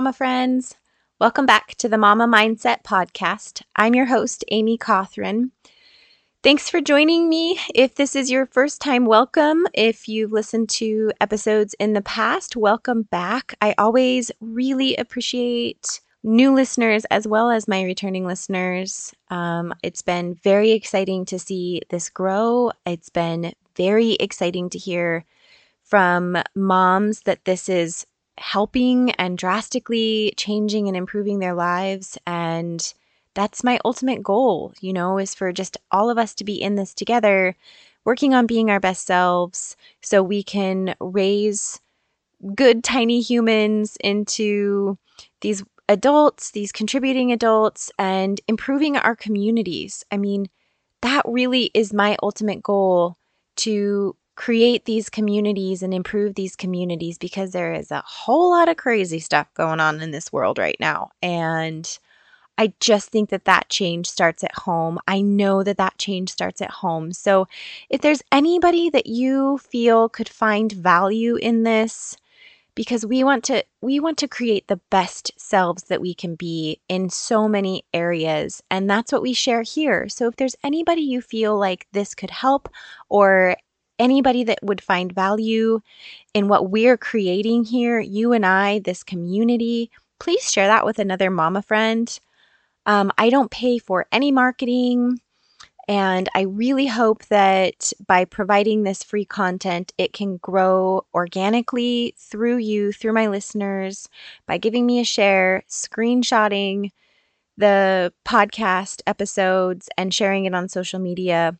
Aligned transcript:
Mama 0.00 0.14
friends. 0.14 0.76
Welcome 1.20 1.44
back 1.44 1.74
to 1.74 1.86
the 1.86 1.98
Mama 1.98 2.26
Mindset 2.26 2.82
Podcast. 2.84 3.60
I'm 3.76 3.94
your 3.94 4.06
host, 4.06 4.46
Amy 4.50 4.78
Cawthron. 4.78 5.50
Thanks 6.42 6.70
for 6.70 6.80
joining 6.80 7.28
me. 7.28 7.58
If 7.74 7.96
this 7.96 8.16
is 8.16 8.30
your 8.30 8.46
first 8.46 8.80
time, 8.80 9.04
welcome. 9.04 9.66
If 9.74 10.08
you've 10.08 10.32
listened 10.32 10.70
to 10.70 11.12
episodes 11.20 11.74
in 11.78 11.92
the 11.92 12.00
past, 12.00 12.56
welcome 12.56 13.02
back. 13.02 13.54
I 13.60 13.74
always 13.76 14.32
really 14.40 14.96
appreciate 14.96 16.00
new 16.22 16.54
listeners 16.54 17.04
as 17.10 17.28
well 17.28 17.50
as 17.50 17.68
my 17.68 17.82
returning 17.82 18.24
listeners. 18.24 19.12
Um, 19.28 19.74
it's 19.82 20.00
been 20.00 20.34
very 20.34 20.70
exciting 20.70 21.26
to 21.26 21.38
see 21.38 21.82
this 21.90 22.08
grow. 22.08 22.72
It's 22.86 23.10
been 23.10 23.52
very 23.76 24.12
exciting 24.12 24.70
to 24.70 24.78
hear 24.78 25.26
from 25.82 26.38
moms 26.54 27.20
that 27.22 27.44
this 27.44 27.68
is 27.68 28.06
helping 28.38 29.10
and 29.12 29.36
drastically 29.36 30.32
changing 30.36 30.88
and 30.88 30.96
improving 30.96 31.38
their 31.38 31.54
lives. 31.54 32.18
And 32.26 32.92
that's 33.34 33.64
my 33.64 33.78
ultimate 33.84 34.22
goal, 34.22 34.72
you 34.80 34.92
know, 34.92 35.18
is 35.18 35.34
for 35.34 35.52
just 35.52 35.76
all 35.90 36.10
of 36.10 36.18
us 36.18 36.34
to 36.36 36.44
be 36.44 36.60
in 36.60 36.74
this 36.74 36.94
together, 36.94 37.56
working 38.04 38.34
on 38.34 38.46
being 38.46 38.70
our 38.70 38.80
best 38.80 39.06
selves 39.06 39.76
so 40.02 40.22
we 40.22 40.42
can 40.42 40.94
raise 41.00 41.80
good 42.54 42.82
tiny 42.82 43.20
humans 43.20 43.96
into 44.02 44.98
these 45.42 45.62
adults, 45.88 46.52
these 46.52 46.72
contributing 46.72 47.32
adults, 47.32 47.90
and 47.98 48.40
improving 48.48 48.96
our 48.96 49.16
communities. 49.16 50.04
I 50.10 50.16
mean, 50.16 50.48
that 51.02 51.22
really 51.26 51.70
is 51.74 51.92
my 51.92 52.16
ultimate 52.22 52.62
goal 52.62 53.16
to 53.56 54.16
create 54.40 54.86
these 54.86 55.10
communities 55.10 55.82
and 55.82 55.92
improve 55.92 56.34
these 56.34 56.56
communities 56.56 57.18
because 57.18 57.50
there 57.50 57.74
is 57.74 57.90
a 57.90 58.02
whole 58.06 58.52
lot 58.52 58.70
of 58.70 58.76
crazy 58.78 59.18
stuff 59.18 59.46
going 59.52 59.80
on 59.80 60.00
in 60.00 60.12
this 60.12 60.32
world 60.32 60.56
right 60.56 60.78
now. 60.80 61.10
And 61.20 61.98
I 62.56 62.72
just 62.80 63.10
think 63.10 63.28
that 63.28 63.44
that 63.44 63.68
change 63.68 64.08
starts 64.08 64.42
at 64.42 64.54
home. 64.54 64.98
I 65.06 65.20
know 65.20 65.62
that 65.62 65.76
that 65.76 65.98
change 65.98 66.30
starts 66.30 66.62
at 66.62 66.70
home. 66.70 67.12
So 67.12 67.48
if 67.90 68.00
there's 68.00 68.22
anybody 68.32 68.88
that 68.88 69.06
you 69.06 69.58
feel 69.58 70.08
could 70.08 70.28
find 70.28 70.72
value 70.72 71.36
in 71.36 71.64
this, 71.64 72.16
because 72.74 73.04
we 73.04 73.22
want 73.22 73.44
to 73.44 73.62
we 73.82 74.00
want 74.00 74.16
to 74.16 74.28
create 74.28 74.68
the 74.68 74.80
best 74.88 75.32
selves 75.36 75.82
that 75.84 76.00
we 76.00 76.14
can 76.14 76.34
be 76.34 76.80
in 76.88 77.10
so 77.10 77.48
many 77.48 77.84
areas 77.92 78.62
and 78.70 78.88
that's 78.88 79.10
what 79.12 79.22
we 79.22 79.32
share 79.32 79.62
here 79.62 80.08
so 80.08 80.28
if 80.28 80.36
there's 80.36 80.54
anybody 80.62 81.02
you 81.02 81.20
feel 81.20 81.58
like 81.58 81.88
this 81.92 82.14
could 82.14 82.30
help 82.30 82.68
or 83.08 83.56
anybody 84.00 84.42
that 84.44 84.58
would 84.62 84.82
find 84.82 85.12
value 85.12 85.80
in 86.34 86.48
what 86.48 86.70
we're 86.70 86.96
creating 86.96 87.64
here, 87.64 88.00
you 88.00 88.32
and 88.32 88.44
I, 88.44 88.80
this 88.80 89.04
community, 89.04 89.90
please 90.18 90.50
share 90.50 90.66
that 90.66 90.84
with 90.84 90.98
another 90.98 91.30
mama 91.30 91.62
friend. 91.62 92.18
Um, 92.86 93.12
I 93.18 93.30
don't 93.30 93.50
pay 93.50 93.78
for 93.78 94.06
any 94.10 94.32
marketing. 94.32 95.20
And 95.86 96.28
I 96.36 96.42
really 96.42 96.86
hope 96.86 97.24
that 97.26 97.92
by 98.06 98.24
providing 98.24 98.84
this 98.84 99.02
free 99.02 99.24
content, 99.24 99.92
it 99.98 100.12
can 100.12 100.36
grow 100.36 101.04
organically 101.12 102.14
through 102.16 102.58
you, 102.58 102.92
through 102.92 103.12
my 103.12 103.26
listeners, 103.26 104.08
by 104.46 104.56
giving 104.56 104.86
me 104.86 105.00
a 105.00 105.04
share, 105.04 105.64
screenshotting 105.68 106.90
the 107.56 108.12
podcast 108.24 109.02
episodes, 109.06 109.88
and 109.98 110.14
sharing 110.14 110.44
it 110.44 110.54
on 110.54 110.68
social 110.68 111.00
media 111.00 111.58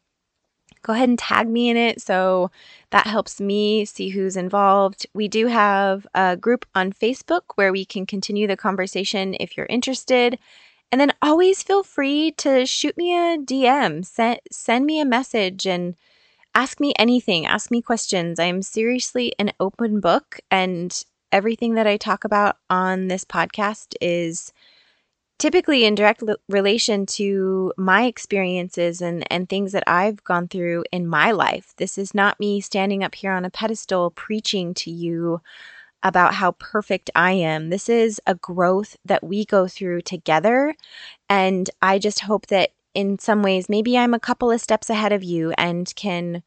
go 0.83 0.93
ahead 0.93 1.09
and 1.09 1.19
tag 1.19 1.49
me 1.49 1.69
in 1.69 1.77
it. 1.77 2.01
So 2.01 2.51
that 2.91 3.07
helps 3.07 3.41
me 3.41 3.85
see 3.85 4.11
who's 4.11 4.37
involved. 4.37 5.07
We 5.15 5.29
do 5.29 5.47
have 5.47 6.07
a 6.15 6.37
group 6.37 6.67
on 6.75 6.93
Facebook 6.93 7.43
where 7.55 7.73
we 7.73 7.85
can 7.85 8.07
continue 8.07 8.47
the 8.47 8.57
conversation 8.57 9.37
if 9.39 9.57
you're 9.57 9.67
interested. 9.67 10.39
And 10.93 11.01
then 11.01 11.13
always 11.23 11.63
feel 11.63 11.85
free 11.85 12.33
to 12.39 12.67
shoot 12.67 12.97
me 12.97 13.15
a 13.15 13.39
DM, 13.39 14.05
send, 14.05 14.41
send 14.51 14.87
me 14.87 15.01
a 15.01 15.05
message, 15.05 15.67
and 15.67 15.95
ask 16.55 16.81
me 16.81 16.93
anything. 16.99 17.47
Ask 17.47 17.71
me 17.71 17.81
questions. 17.81 18.41
I'm 18.41 18.61
seriously 18.61 19.33
an 19.39 19.53
open 19.61 20.01
book, 20.01 20.41
and 20.51 21.05
everything 21.31 21.75
that 21.75 21.87
I 21.87 21.97
talk 21.97 22.25
about 22.25 22.57
on 22.69 23.07
this 23.07 23.25
podcast 23.25 23.95
is 24.01 24.53
typically 25.41 25.87
in 25.87 25.95
direct 25.95 26.23
relation 26.51 27.07
to 27.07 27.73
my 27.79 28.05
experiences 28.05 29.01
and, 29.01 29.25
and 29.33 29.49
things 29.49 29.73
that 29.73 29.85
I've 29.87 30.23
gone 30.23 30.49
through 30.49 30.85
in 30.93 31.07
my 31.07 31.31
life. 31.33 31.73
This 31.79 31.97
is 31.97 32.15
not 32.15 32.39
me 32.39 32.61
standing 32.61 33.03
up 33.03 33.15
here 33.15 33.33
on 33.33 33.47
a 33.47 33.51
pedestal 33.51 34.11
preaching 34.11 34.75
to 34.75 34.91
you 34.91 35.41
about 36.03 36.35
how 36.35 36.53
perfect 36.53 37.11
I 37.15 37.33
am. 37.33 37.71
This 37.71 37.89
is 37.89 38.21
a 38.27 38.35
growth 38.35 38.99
that 39.07 39.25
we 39.25 39.47
go 39.47 39.67
through 39.67 40.03
together. 40.03 40.75
And 41.31 41.71
I 41.81 41.99
just 41.99 42.21
hope 42.21 42.47
that 42.49 42.71
in 42.93 43.19
some 43.19 43.43
ways, 43.43 43.71
maybe 43.71 43.97
I'm 43.97 44.13
a 44.13 44.21
couple 44.21 44.51
of 44.51 44.61
steps 44.61 44.91
ahead 44.91 45.13
of 45.13 45.25
you 45.25 45.55
and 45.57 45.91
can 45.97 46.43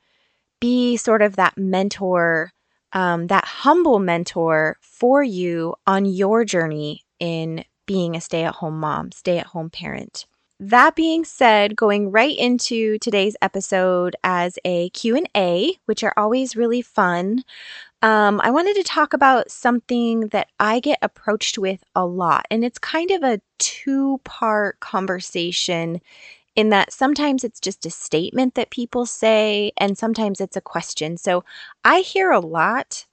be 0.59 0.97
sort 0.97 1.23
of 1.23 1.35
that 1.35 1.57
mentor, 1.57 2.51
um, 2.93 3.25
that 3.27 3.45
humble 3.45 3.97
mentor 3.97 4.77
for 4.81 5.23
you 5.23 5.73
on 5.87 6.05
your 6.05 6.45
journey 6.45 7.03
in 7.19 7.65
being 7.85 8.15
a 8.15 8.21
stay-at-home 8.21 8.79
mom, 8.79 9.11
stay-at-home 9.11 9.69
parent. 9.69 10.25
That 10.59 10.95
being 10.95 11.25
said, 11.25 11.75
going 11.75 12.11
right 12.11 12.37
into 12.37 12.97
today's 12.99 13.35
episode 13.41 14.15
as 14.23 14.57
a 14.63 14.89
Q&A, 14.91 15.77
which 15.85 16.03
are 16.03 16.13
always 16.15 16.55
really 16.55 16.81
fun, 16.81 17.43
um, 18.01 18.39
I 18.41 18.51
wanted 18.51 18.75
to 18.75 18.83
talk 18.83 19.13
about 19.13 19.49
something 19.51 20.27
that 20.27 20.47
I 20.59 20.79
get 20.79 20.99
approached 21.01 21.57
with 21.57 21.83
a 21.95 22.05
lot. 22.05 22.45
And 22.51 22.63
it's 22.63 22.77
kind 22.77 23.11
of 23.11 23.23
a 23.23 23.41
two 23.59 24.19
part 24.23 24.79
conversation 24.79 26.01
in 26.55 26.69
that 26.69 26.93
sometimes 26.93 27.43
it's 27.43 27.59
just 27.59 27.85
a 27.85 27.89
statement 27.89 28.55
that 28.55 28.69
people 28.69 29.05
say, 29.05 29.71
and 29.77 29.97
sometimes 29.97 30.39
it's 30.39 30.55
a 30.55 30.61
question. 30.61 31.17
So 31.17 31.43
I 31.83 31.99
hear 32.01 32.31
a 32.31 32.39
lot 32.39 33.05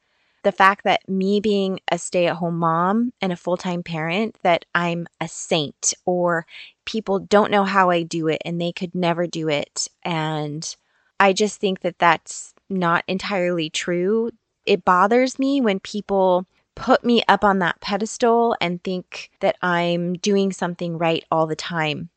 the 0.42 0.52
fact 0.52 0.84
that 0.84 1.08
me 1.08 1.40
being 1.40 1.80
a 1.90 1.98
stay 1.98 2.26
at 2.26 2.36
home 2.36 2.58
mom 2.58 3.12
and 3.20 3.32
a 3.32 3.36
full 3.36 3.56
time 3.56 3.82
parent, 3.82 4.36
that 4.42 4.64
I'm 4.74 5.06
a 5.20 5.28
saint 5.28 5.94
or 6.06 6.46
people 6.84 7.18
don't 7.18 7.50
know 7.50 7.64
how 7.64 7.90
I 7.90 8.02
do 8.02 8.28
it 8.28 8.40
and 8.44 8.60
they 8.60 8.72
could 8.72 8.94
never 8.94 9.26
do 9.26 9.48
it. 9.48 9.88
And 10.02 10.74
I 11.18 11.32
just 11.32 11.60
think 11.60 11.80
that 11.80 11.98
that's 11.98 12.54
not 12.68 13.04
entirely 13.06 13.68
true. 13.68 14.30
It 14.64 14.84
bothers 14.84 15.38
me 15.38 15.60
when 15.60 15.80
people 15.80 16.46
put 16.74 17.04
me 17.04 17.22
up 17.28 17.44
on 17.44 17.58
that 17.58 17.80
pedestal 17.80 18.56
and 18.60 18.82
think 18.82 19.30
that 19.40 19.56
I'm 19.60 20.14
doing 20.14 20.52
something 20.52 20.96
right 20.96 21.24
all 21.30 21.46
the 21.46 21.56
time 21.56 22.08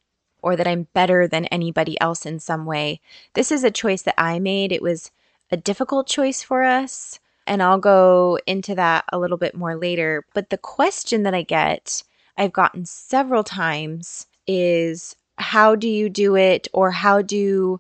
or 0.42 0.56
that 0.56 0.68
I'm 0.68 0.88
better 0.94 1.28
than 1.28 1.46
anybody 1.46 2.00
else 2.00 2.26
in 2.26 2.40
some 2.40 2.66
way. 2.66 3.02
This 3.34 3.52
is 3.52 3.64
a 3.64 3.72
choice 3.72 4.04
that 4.04 4.20
I 4.20 4.40
made. 4.40 4.72
It 4.72 4.82
was 4.82 5.12
a 5.52 5.58
difficult 5.58 6.08
choice 6.08 6.42
for 6.44 6.64
us. 6.64 7.20
And 7.48 7.62
I'll 7.62 7.80
go 7.80 8.40
into 8.48 8.76
that 8.76 9.06
a 9.12 9.20
little 9.20 9.38
bit 9.38 9.56
more 9.56 9.76
later. 9.76 10.26
But 10.34 10.50
the 10.50 10.58
question 10.58 11.24
that 11.24 11.34
I 11.34 11.44
get, 11.44 12.04
I've 12.38 12.54
gotten 12.54 12.86
several 12.86 13.44
times, 13.44 14.28
is 14.48 15.16
how 15.38 15.76
do 15.76 15.88
you 15.88 16.10
do 16.10 16.36
it? 16.36 16.68
Or 16.74 16.92
how 16.92 17.22
do, 17.22 17.80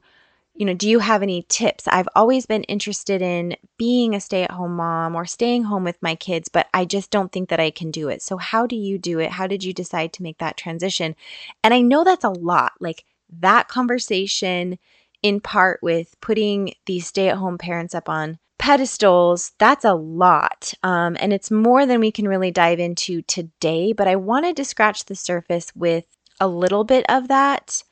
you 0.56 0.66
know, 0.66 0.74
do 0.74 0.90
you 0.90 1.00
have 1.00 1.24
any 1.24 1.46
tips? 1.50 1.88
I've 1.88 2.10
always 2.16 2.46
been 2.46 2.64
interested 2.64 3.22
in 3.22 3.56
being 3.78 4.16
a 4.16 4.20
stay 4.20 4.44
at 4.44 4.52
home 4.52 4.76
mom 4.76 5.16
or 5.16 5.26
staying 5.26 5.64
home 5.64 5.84
with 5.84 6.02
my 6.02 6.16
kids, 6.16 6.50
but 6.50 6.68
I 6.74 6.86
just 6.86 7.12
don't 7.12 7.32
think 7.32 7.50
that 7.50 7.60
I 7.60 7.72
can 7.72 7.92
do 7.92 8.10
it. 8.10 8.22
So, 8.22 8.38
how 8.38 8.66
do 8.68 8.76
you 8.76 8.98
do 8.98 9.20
it? 9.20 9.32
How 9.32 9.48
did 9.48 9.64
you 9.64 9.74
decide 9.74 10.14
to 10.14 10.24
make 10.24 10.38
that 10.40 10.58
transition? 10.58 11.16
And 11.64 11.74
I 11.74 11.82
know 11.82 12.04
that's 12.04 12.24
a 12.24 12.30
lot. 12.30 12.74
Like 12.80 13.06
that 13.40 13.68
conversation, 13.68 14.78
in 15.22 15.40
part 15.40 15.80
with 15.82 16.20
putting 16.22 16.74
these 16.86 17.08
stay 17.08 17.30
at 17.30 17.38
home 17.38 17.58
parents 17.58 17.96
up 17.96 18.10
on 18.10 18.40
pedestals, 18.64 19.52
that's 19.58 19.84
a 19.84 19.94
lot. 19.94 20.74
Um, 20.84 21.18
and 21.20 21.34
it's 21.34 21.52
more 21.52 21.86
than 21.86 22.00
we 22.00 22.14
can 22.14 22.30
really 22.30 22.50
dive 22.50 22.80
into 22.80 23.22
today, 23.24 23.92
but 23.92 24.08
I 24.08 24.16
wanted 24.16 24.56
to 24.56 24.64
scratch 24.64 25.04
the 25.04 25.18
surface 25.18 25.76
with 25.76 26.06
a 26.40 26.48
little 26.48 26.86
bit 26.86 27.06
of 27.10 27.28
that. 27.28 27.84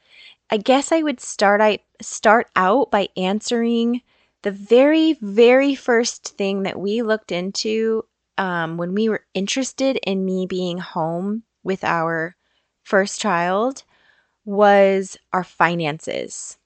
I 0.50 0.56
guess 0.56 0.94
I 0.94 1.01
would 1.01 1.19
start 1.19 1.59
I 1.59 1.79
start 2.01 2.47
out 2.56 2.89
by 2.89 3.09
answering 3.18 4.01
the 4.44 4.51
very, 4.51 5.18
very 5.19 5.75
first 5.75 6.38
thing 6.38 6.63
that 6.63 6.79
we 6.79 7.01
looked 7.01 7.33
into 7.33 8.06
um, 8.38 8.77
when 8.77 8.94
we 8.94 9.09
were 9.09 9.25
interested 9.33 10.00
in 10.03 10.24
me 10.24 10.45
being 10.45 10.77
home 10.77 11.44
with 11.63 11.83
our 11.83 12.38
first 12.81 13.19
child 13.19 13.83
was 14.45 15.17
our 15.33 15.44
finances. 15.44 16.57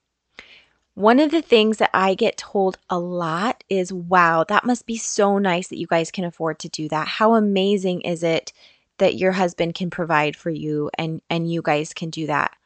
One 0.96 1.20
of 1.20 1.30
the 1.30 1.42
things 1.42 1.76
that 1.76 1.90
I 1.92 2.14
get 2.14 2.38
told 2.38 2.78
a 2.88 2.98
lot 2.98 3.62
is, 3.68 3.92
wow, 3.92 4.44
that 4.44 4.64
must 4.64 4.86
be 4.86 4.96
so 4.96 5.36
nice 5.36 5.68
that 5.68 5.76
you 5.76 5.86
guys 5.86 6.10
can 6.10 6.24
afford 6.24 6.58
to 6.60 6.70
do 6.70 6.88
that. 6.88 7.06
How 7.06 7.34
amazing 7.34 8.00
is 8.00 8.22
it 8.22 8.54
that 8.96 9.16
your 9.16 9.32
husband 9.32 9.74
can 9.74 9.90
provide 9.90 10.36
for 10.36 10.48
you 10.48 10.90
and, 10.96 11.20
and 11.28 11.52
you 11.52 11.60
guys 11.60 11.92
can 11.92 12.08
do 12.08 12.26
that? 12.28 12.56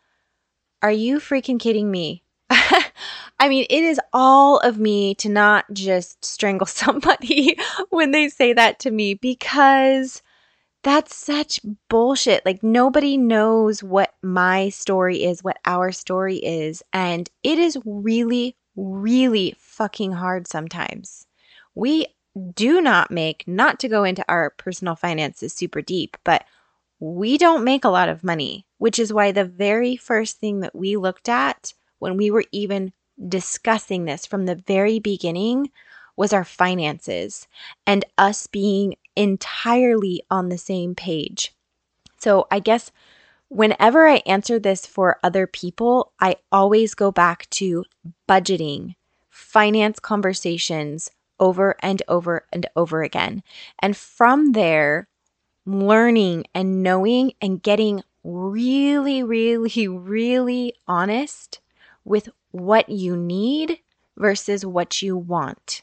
Are 0.80 0.92
you 0.92 1.18
freaking 1.18 1.58
kidding 1.58 1.90
me? 1.90 2.22
I 2.50 3.48
mean, 3.48 3.66
it 3.68 3.82
is 3.82 4.00
all 4.12 4.58
of 4.58 4.78
me 4.78 5.16
to 5.16 5.28
not 5.28 5.64
just 5.72 6.24
strangle 6.24 6.66
somebody 6.68 7.58
when 7.88 8.12
they 8.12 8.28
say 8.28 8.52
that 8.52 8.78
to 8.78 8.92
me 8.92 9.14
because 9.14 10.22
That's 10.82 11.14
such 11.14 11.60
bullshit. 11.88 12.44
Like, 12.46 12.62
nobody 12.62 13.16
knows 13.18 13.82
what 13.82 14.14
my 14.22 14.70
story 14.70 15.24
is, 15.24 15.44
what 15.44 15.58
our 15.66 15.92
story 15.92 16.36
is. 16.36 16.82
And 16.92 17.28
it 17.42 17.58
is 17.58 17.78
really, 17.84 18.56
really 18.76 19.54
fucking 19.58 20.12
hard 20.12 20.46
sometimes. 20.46 21.26
We 21.74 22.06
do 22.54 22.80
not 22.80 23.10
make, 23.10 23.46
not 23.46 23.78
to 23.80 23.88
go 23.88 24.04
into 24.04 24.24
our 24.28 24.50
personal 24.50 24.94
finances 24.94 25.52
super 25.52 25.82
deep, 25.82 26.16
but 26.24 26.44
we 26.98 27.36
don't 27.36 27.64
make 27.64 27.84
a 27.84 27.90
lot 27.90 28.08
of 28.08 28.24
money, 28.24 28.66
which 28.78 28.98
is 28.98 29.12
why 29.12 29.32
the 29.32 29.44
very 29.44 29.96
first 29.96 30.38
thing 30.38 30.60
that 30.60 30.74
we 30.74 30.96
looked 30.96 31.28
at 31.28 31.74
when 31.98 32.16
we 32.16 32.30
were 32.30 32.44
even 32.52 32.92
discussing 33.28 34.04
this 34.04 34.24
from 34.24 34.46
the 34.46 34.54
very 34.54 34.98
beginning 34.98 35.70
was 36.16 36.32
our 36.32 36.44
finances 36.44 37.48
and 37.86 38.04
us 38.18 38.46
being 38.46 38.94
entirely 39.16 40.22
on 40.30 40.48
the 40.48 40.58
same 40.58 40.94
page. 40.94 41.54
So 42.18 42.46
I 42.50 42.58
guess 42.58 42.90
whenever 43.48 44.06
I 44.06 44.22
answer 44.26 44.58
this 44.58 44.86
for 44.86 45.18
other 45.22 45.46
people, 45.46 46.12
I 46.20 46.36
always 46.52 46.94
go 46.94 47.10
back 47.10 47.48
to 47.50 47.84
budgeting, 48.28 48.94
finance 49.28 49.98
conversations 49.98 51.10
over 51.38 51.76
and 51.80 52.02
over 52.06 52.46
and 52.52 52.66
over 52.76 53.02
again. 53.02 53.42
And 53.80 53.96
from 53.96 54.52
there, 54.52 55.08
learning 55.66 56.44
and 56.54 56.82
knowing 56.82 57.32
and 57.40 57.62
getting 57.62 58.02
really, 58.22 59.22
really, 59.22 59.88
really 59.88 60.74
honest 60.86 61.60
with 62.04 62.28
what 62.50 62.88
you 62.88 63.16
need 63.16 63.78
versus 64.16 64.64
what 64.64 65.00
you 65.02 65.16
want. 65.16 65.82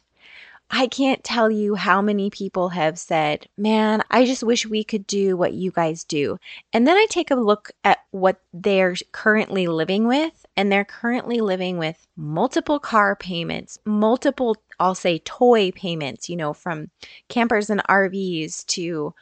I 0.69 0.87
can't 0.87 1.23
tell 1.23 1.49
you 1.49 1.75
how 1.75 2.01
many 2.01 2.29
people 2.29 2.69
have 2.69 2.99
said, 2.99 3.47
Man, 3.57 4.03
I 4.11 4.25
just 4.25 4.43
wish 4.43 4.65
we 4.65 4.83
could 4.83 5.07
do 5.07 5.37
what 5.37 5.53
you 5.53 5.71
guys 5.71 6.03
do. 6.03 6.37
And 6.73 6.85
then 6.85 6.97
I 6.97 7.05
take 7.09 7.31
a 7.31 7.35
look 7.35 7.71
at 7.85 7.99
what 8.11 8.41
they're 8.53 8.95
currently 9.13 9.67
living 9.67 10.07
with, 10.07 10.45
and 10.57 10.69
they're 10.69 10.85
currently 10.85 11.39
living 11.39 11.77
with 11.77 12.05
multiple 12.17 12.79
car 12.79 13.15
payments, 13.15 13.79
multiple, 13.85 14.57
I'll 14.79 14.95
say, 14.95 15.19
toy 15.19 15.71
payments, 15.71 16.27
you 16.27 16.35
know, 16.35 16.53
from 16.53 16.89
campers 17.29 17.69
and 17.69 17.81
RVs 17.85 18.65
to 18.67 19.13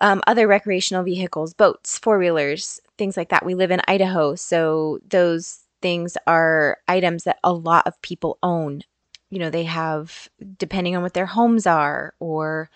um, 0.00 0.22
other 0.28 0.46
recreational 0.46 1.02
vehicles, 1.02 1.54
boats, 1.54 1.98
four 1.98 2.18
wheelers, 2.18 2.80
things 2.96 3.16
like 3.16 3.30
that. 3.30 3.44
We 3.44 3.54
live 3.54 3.72
in 3.72 3.80
Idaho, 3.88 4.36
so 4.36 5.00
those 5.08 5.60
things 5.82 6.16
are 6.26 6.78
items 6.86 7.24
that 7.24 7.38
a 7.42 7.52
lot 7.52 7.86
of 7.86 8.00
people 8.02 8.38
own. 8.42 8.82
You 9.30 9.38
know, 9.38 9.50
they 9.50 9.64
have, 9.64 10.28
depending 10.56 10.96
on 10.96 11.02
what 11.02 11.14
their 11.14 11.26
homes 11.26 11.66
are, 11.66 12.14
or, 12.18 12.70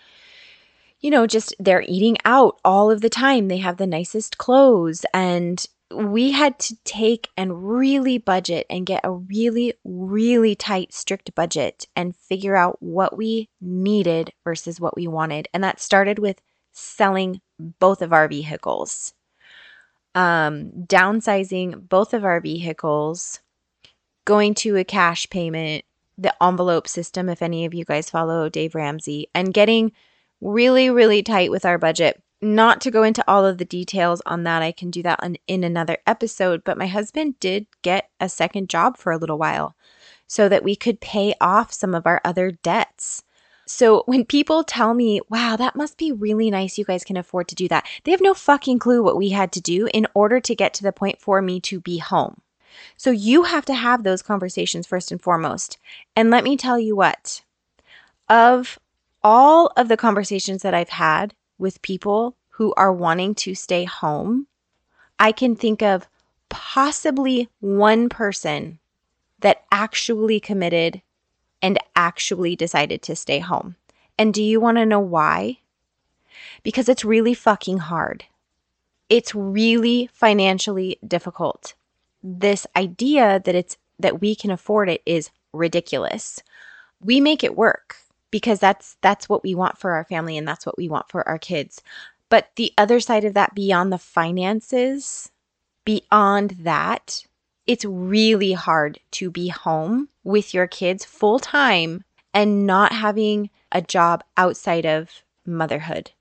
you 0.99 1.09
know, 1.09 1.25
just 1.27 1.55
they're 1.59 1.83
eating 1.87 2.17
out 2.25 2.59
all 2.63 2.91
of 2.91 3.01
the 3.01 3.09
time. 3.09 3.47
They 3.47 3.57
have 3.57 3.77
the 3.77 3.87
nicest 3.87 4.37
clothes. 4.37 5.05
And 5.13 5.65
we 5.93 6.31
had 6.31 6.57
to 6.59 6.75
take 6.83 7.29
and 7.37 7.67
really 7.77 8.17
budget 8.17 8.65
and 8.69 8.85
get 8.85 9.01
a 9.03 9.11
really, 9.11 9.73
really 9.83 10.55
tight, 10.55 10.93
strict 10.93 11.33
budget 11.35 11.87
and 11.95 12.15
figure 12.15 12.55
out 12.55 12.77
what 12.81 13.17
we 13.17 13.49
needed 13.61 14.31
versus 14.43 14.79
what 14.79 14.95
we 14.95 15.07
wanted. 15.07 15.47
And 15.53 15.63
that 15.63 15.79
started 15.79 16.19
with 16.19 16.41
selling 16.71 17.41
both 17.59 18.01
of 18.01 18.13
our 18.13 18.27
vehicles 18.27 19.13
um, 20.15 20.71
downsizing 20.85 21.87
both 21.89 22.13
of 22.13 22.23
our 22.23 22.39
vehicles, 22.39 23.39
going 24.25 24.53
to 24.55 24.77
a 24.77 24.83
cash 24.83 25.29
payment, 25.29 25.83
the 26.23 26.43
envelope 26.43 26.87
system, 26.87 27.29
if 27.29 27.41
any 27.41 27.65
of 27.65 27.73
you 27.73 27.85
guys 27.85 28.09
follow 28.09 28.49
Dave 28.49 28.75
Ramsey, 28.75 29.27
and 29.35 29.53
getting 29.53 29.91
really, 30.41 30.89
really 30.89 31.23
tight 31.23 31.51
with 31.51 31.65
our 31.65 31.77
budget. 31.77 32.21
Not 32.41 32.81
to 32.81 32.91
go 32.91 33.03
into 33.03 33.23
all 33.25 33.45
of 33.45 33.57
the 33.57 33.65
details 33.65 34.21
on 34.25 34.43
that, 34.43 34.61
I 34.61 34.73
can 34.73 34.91
do 34.91 35.01
that 35.03 35.23
on, 35.23 35.37
in 35.47 35.63
another 35.63 35.99
episode, 36.05 36.63
but 36.65 36.77
my 36.77 36.87
husband 36.87 37.39
did 37.39 37.67
get 37.83 38.09
a 38.19 38.27
second 38.27 38.69
job 38.69 38.97
for 38.97 39.13
a 39.13 39.17
little 39.17 39.37
while 39.37 39.75
so 40.27 40.49
that 40.49 40.63
we 40.63 40.75
could 40.75 40.99
pay 40.99 41.33
off 41.39 41.71
some 41.71 41.95
of 41.95 42.05
our 42.05 42.19
other 42.25 42.51
debts. 42.51 43.23
So 43.65 44.03
when 44.07 44.25
people 44.25 44.65
tell 44.65 44.93
me, 44.93 45.21
wow, 45.29 45.55
that 45.55 45.77
must 45.77 45.97
be 45.97 46.11
really 46.11 46.51
nice, 46.51 46.77
you 46.77 46.83
guys 46.83 47.05
can 47.05 47.15
afford 47.15 47.47
to 47.47 47.55
do 47.55 47.69
that, 47.69 47.87
they 48.03 48.11
have 48.11 48.19
no 48.19 48.33
fucking 48.33 48.79
clue 48.79 49.01
what 49.01 49.15
we 49.15 49.29
had 49.29 49.53
to 49.53 49.61
do 49.61 49.87
in 49.93 50.05
order 50.13 50.41
to 50.41 50.55
get 50.55 50.73
to 50.73 50.83
the 50.83 50.91
point 50.91 51.21
for 51.21 51.41
me 51.41 51.61
to 51.61 51.79
be 51.79 51.99
home. 51.99 52.41
So 52.97 53.11
you 53.11 53.43
have 53.43 53.65
to 53.65 53.73
have 53.73 54.03
those 54.03 54.21
conversations 54.21 54.87
first 54.87 55.11
and 55.11 55.21
foremost. 55.21 55.77
And 56.15 56.29
let 56.29 56.43
me 56.43 56.57
tell 56.57 56.79
you 56.79 56.95
what, 56.95 57.43
of 58.29 58.79
all 59.23 59.71
of 59.77 59.87
the 59.87 59.97
conversations 59.97 60.61
that 60.61 60.73
I've 60.73 60.89
had 60.89 61.33
with 61.57 61.81
people 61.81 62.35
who 62.49 62.73
are 62.75 62.93
wanting 62.93 63.35
to 63.35 63.55
stay 63.55 63.83
home, 63.85 64.47
I 65.19 65.31
can 65.31 65.55
think 65.55 65.81
of 65.81 66.07
possibly 66.49 67.49
one 67.59 68.09
person 68.09 68.79
that 69.39 69.63
actually 69.71 70.39
committed 70.39 71.01
and 71.61 71.79
actually 71.95 72.55
decided 72.55 73.01
to 73.03 73.15
stay 73.15 73.39
home. 73.39 73.75
And 74.17 74.33
do 74.33 74.43
you 74.43 74.59
want 74.59 74.77
to 74.77 74.85
know 74.85 74.99
why? 74.99 75.59
Because 76.61 76.89
it's 76.89 77.05
really 77.05 77.33
fucking 77.33 77.79
hard. 77.79 78.25
It's 79.09 79.33
really 79.33 80.09
financially 80.13 80.97
difficult. 81.05 81.73
This 82.23 82.65
idea 82.75 83.41
that 83.43 83.55
it's 83.55 83.77
that 83.99 84.21
we 84.21 84.35
can 84.35 84.51
afford 84.51 84.89
it 84.89 85.01
is 85.05 85.29
ridiculous. 85.51 86.41
We 87.01 87.19
make 87.19 87.43
it 87.43 87.57
work 87.57 87.97
because 88.31 88.59
that's 88.59 88.97
that's 89.01 89.29
what 89.29 89.43
we 89.43 89.53
want 89.53 89.77
for 89.77 89.91
our 89.91 90.03
family 90.05 90.37
and 90.37 90.47
that's 90.47 90.65
what 90.65 90.77
we 90.77 90.89
want 90.89 91.09
for 91.09 91.27
our 91.27 91.37
kids. 91.37 91.81
But 92.29 92.49
the 92.55 92.73
other 92.77 92.99
side 92.99 93.25
of 93.25 93.35
that 93.35 93.53
beyond 93.53 93.93
the 93.93 93.99
finances, 93.99 95.31
beyond 95.85 96.55
that, 96.61 97.25
it's 97.67 97.85
really 97.85 98.53
hard 98.53 98.99
to 99.11 99.29
be 99.29 99.49
home 99.49 100.09
with 100.23 100.53
your 100.53 100.67
kids 100.67 101.05
full 101.05 101.39
time 101.39 102.03
and 102.33 102.65
not 102.65 102.91
having 102.91 103.49
a 103.71 103.81
job 103.81 104.23
outside 104.37 104.85
of 104.85 105.23
motherhood. 105.45 106.11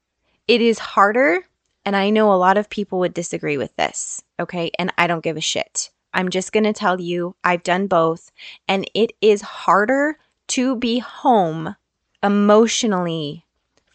It 0.46 0.60
is 0.60 0.78
harder, 0.78 1.46
and 1.84 1.96
I 1.96 2.10
know 2.10 2.32
a 2.32 2.34
lot 2.34 2.58
of 2.58 2.70
people 2.70 2.98
would 3.00 3.14
disagree 3.14 3.56
with 3.56 3.74
this, 3.76 4.22
okay? 4.38 4.70
And 4.78 4.92
I 4.98 5.06
don't 5.06 5.24
give 5.24 5.36
a 5.36 5.40
shit. 5.40 5.90
I'm 6.14 6.28
just 6.28 6.52
going 6.52 6.64
to 6.64 6.72
tell 6.72 7.00
you, 7.00 7.34
I've 7.42 7.62
done 7.62 7.86
both, 7.86 8.30
and 8.68 8.88
it 8.94 9.12
is 9.20 9.40
harder 9.40 10.18
to 10.48 10.76
be 10.76 10.98
home 10.98 11.76
emotionally, 12.22 13.46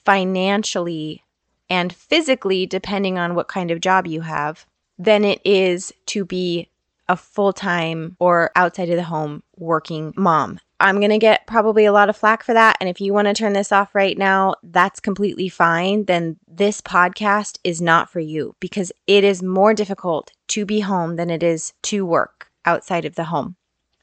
financially, 0.06 1.24
and 1.70 1.94
physically, 1.94 2.66
depending 2.66 3.18
on 3.18 3.36
what 3.36 3.48
kind 3.48 3.72
of 3.72 3.82
job 3.82 4.08
you 4.08 4.22
have, 4.22 4.66
than 4.98 5.24
it 5.24 5.42
is 5.46 5.94
to 6.08 6.26
be 6.26 6.70
a 7.08 7.16
full 7.16 7.54
time 7.54 8.16
or 8.20 8.52
outside 8.56 8.90
of 8.90 8.96
the 8.96 9.04
home 9.04 9.44
working 9.56 10.14
mom. 10.18 10.60
I'm 10.80 11.00
going 11.00 11.12
to 11.12 11.18
get 11.18 11.48
probably 11.48 11.86
a 11.86 11.92
lot 11.92 12.10
of 12.10 12.18
flack 12.18 12.44
for 12.44 12.54
that. 12.54 12.78
And 12.80 12.88
if 12.88 13.02
you 13.02 13.12
want 13.14 13.28
to 13.28 13.34
turn 13.34 13.54
this 13.54 13.72
off 13.72 13.96
right 13.96 14.18
now, 14.18 14.56
that's 14.62 15.00
completely 15.00 15.50
fine. 15.50 16.06
Then 16.06 16.38
this 16.48 16.82
podcast 16.82 17.58
is 17.64 17.82
not 17.82 18.12
for 18.12 18.20
you 18.20 18.56
because 18.60 18.92
it 19.08 19.24
is 19.24 19.42
more 19.42 19.74
difficult 19.74 20.32
to 20.50 20.66
be 20.66 20.82
home 20.82 21.16
than 21.16 21.30
it 21.30 21.42
is 21.42 21.74
to 21.84 22.06
work 22.06 22.52
outside 22.66 23.06
of 23.06 23.16
the 23.16 23.26
home. 23.26 23.56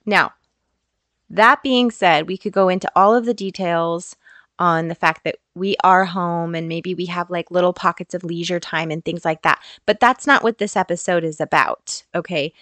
Now, 0.04 0.32
that 1.30 1.62
being 1.62 1.90
said, 1.90 2.28
we 2.28 2.36
could 2.36 2.52
go 2.52 2.68
into 2.68 2.90
all 2.96 3.14
of 3.14 3.24
the 3.24 3.34
details 3.34 4.16
on 4.58 4.88
the 4.88 4.94
fact 4.94 5.24
that 5.24 5.36
we 5.54 5.76
are 5.82 6.04
home 6.04 6.54
and 6.54 6.68
maybe 6.68 6.94
we 6.94 7.06
have 7.06 7.30
like 7.30 7.50
little 7.50 7.72
pockets 7.72 8.14
of 8.14 8.24
leisure 8.24 8.60
time 8.60 8.90
and 8.90 9.04
things 9.04 9.24
like 9.24 9.42
that. 9.42 9.60
But 9.86 10.00
that's 10.00 10.26
not 10.26 10.42
what 10.42 10.58
this 10.58 10.76
episode 10.76 11.24
is 11.24 11.40
about. 11.40 12.04
Okay. 12.14 12.52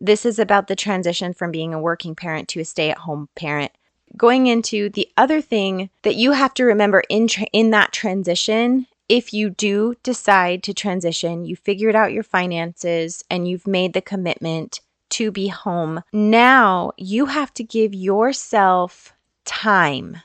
This 0.00 0.24
is 0.24 0.38
about 0.38 0.66
the 0.66 0.76
transition 0.76 1.32
from 1.34 1.50
being 1.50 1.74
a 1.74 1.80
working 1.80 2.14
parent 2.14 2.48
to 2.48 2.60
a 2.60 2.64
stay 2.64 2.90
at 2.90 2.98
home 2.98 3.28
parent. 3.36 3.72
Going 4.16 4.46
into 4.46 4.88
the 4.88 5.08
other 5.16 5.40
thing 5.40 5.90
that 6.02 6.16
you 6.16 6.32
have 6.32 6.54
to 6.54 6.64
remember 6.64 7.02
in, 7.08 7.28
tra- 7.28 7.46
in 7.52 7.70
that 7.70 7.92
transition, 7.92 8.86
if 9.08 9.32
you 9.32 9.50
do 9.50 9.94
decide 10.02 10.62
to 10.64 10.74
transition, 10.74 11.44
you 11.44 11.54
figured 11.56 11.94
out 11.94 12.12
your 12.12 12.22
finances 12.22 13.22
and 13.30 13.46
you've 13.46 13.66
made 13.66 13.92
the 13.92 14.00
commitment 14.00 14.80
to 15.10 15.30
be 15.30 15.48
home. 15.48 16.02
Now 16.12 16.92
you 16.96 17.26
have 17.26 17.52
to 17.54 17.64
give 17.64 17.94
yourself 17.94 19.12
time 19.44 20.18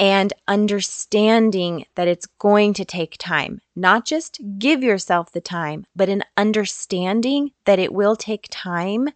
and 0.00 0.32
understanding 0.48 1.84
that 1.94 2.08
it's 2.08 2.24
going 2.38 2.72
to 2.72 2.86
take 2.86 3.16
time. 3.18 3.60
Not 3.76 4.06
just 4.06 4.40
give 4.58 4.82
yourself 4.82 5.30
the 5.30 5.42
time, 5.42 5.84
but 5.94 6.08
an 6.08 6.24
understanding 6.38 7.52
that 7.66 7.78
it 7.78 7.92
will 7.92 8.16
take 8.16 8.48
time 8.50 9.10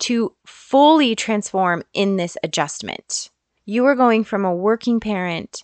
to 0.00 0.34
fully 0.44 1.14
transform 1.14 1.84
in 1.94 2.16
this 2.16 2.36
adjustment. 2.42 3.30
You 3.64 3.86
are 3.86 3.94
going 3.94 4.24
from 4.24 4.44
a 4.44 4.54
working 4.54 4.98
parent 4.98 5.62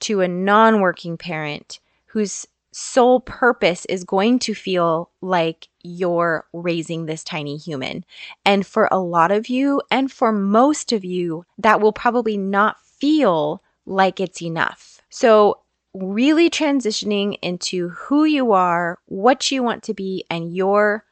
to 0.00 0.22
a 0.22 0.28
non 0.28 0.80
working 0.80 1.18
parent 1.18 1.78
whose 2.06 2.46
sole 2.72 3.20
purpose 3.20 3.84
is 3.84 4.02
going 4.02 4.38
to 4.38 4.54
feel 4.54 5.10
like 5.20 5.68
you're 5.82 6.46
raising 6.54 7.04
this 7.04 7.22
tiny 7.22 7.58
human. 7.58 8.02
And 8.46 8.66
for 8.66 8.88
a 8.90 8.98
lot 8.98 9.30
of 9.30 9.50
you, 9.50 9.82
and 9.90 10.10
for 10.10 10.32
most 10.32 10.92
of 10.92 11.04
you, 11.04 11.44
that 11.58 11.82
will 11.82 11.92
probably 11.92 12.38
not 12.38 12.80
feel 12.80 13.62
like 13.86 14.20
it's 14.20 14.42
enough. 14.42 15.00
So, 15.08 15.60
really 15.94 16.50
transitioning 16.50 17.38
into 17.40 17.88
who 17.90 18.24
you 18.24 18.52
are, 18.52 18.98
what 19.06 19.50
you 19.50 19.62
want 19.62 19.82
to 19.84 19.94
be, 19.94 20.24
and 20.28 20.54
your 20.54 21.04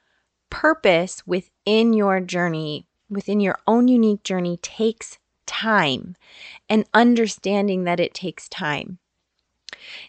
purpose 0.50 1.26
within 1.26 1.95
your 1.95 2.21
journey, 2.21 2.87
within 3.09 3.40
your 3.40 3.59
own 3.66 3.88
unique 3.88 4.23
journey, 4.23 4.59
takes 4.59 5.19
time 5.47 6.16
and 6.69 6.85
understanding 6.93 7.85
that 7.85 8.00
it 8.00 8.14
takes 8.14 8.49
time. 8.49 8.99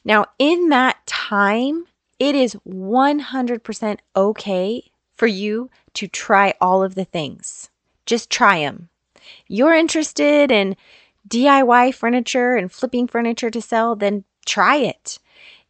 Now, 0.03 0.25
in 0.39 0.69
that 0.69 1.05
time, 1.05 1.85
it 2.19 2.35
is 2.35 2.55
100% 2.67 3.97
okay 4.15 4.83
for 5.15 5.27
you 5.27 5.69
to 5.93 6.07
try 6.07 6.53
all 6.61 6.83
of 6.83 6.95
the 6.95 7.05
things. 7.05 7.69
Just 8.05 8.29
try 8.29 8.59
them. 8.59 8.89
You're 9.47 9.73
interested 9.73 10.51
in 10.51 10.75
DIY 11.27 11.93
furniture 11.93 12.55
and 12.55 12.71
flipping 12.71 13.07
furniture 13.07 13.49
to 13.49 13.61
sell, 13.61 13.95
then 13.95 14.23
try 14.45 14.77
it. 14.77 15.19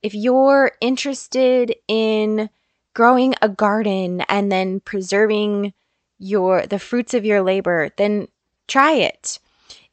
If 0.04 0.14
you're 0.14 0.72
interested 0.82 1.76
in 1.88 2.50
growing 2.94 3.36
a 3.42 3.50
garden 3.50 4.22
and 4.30 4.52
then 4.52 4.80
preserving 4.80 5.74
your 6.18 6.66
the 6.66 6.80
fruits 6.80 7.14
of 7.14 7.26
your 7.26 7.42
labor, 7.42 7.90
then 7.98 8.28
try 8.68 8.94
it. 8.94 9.40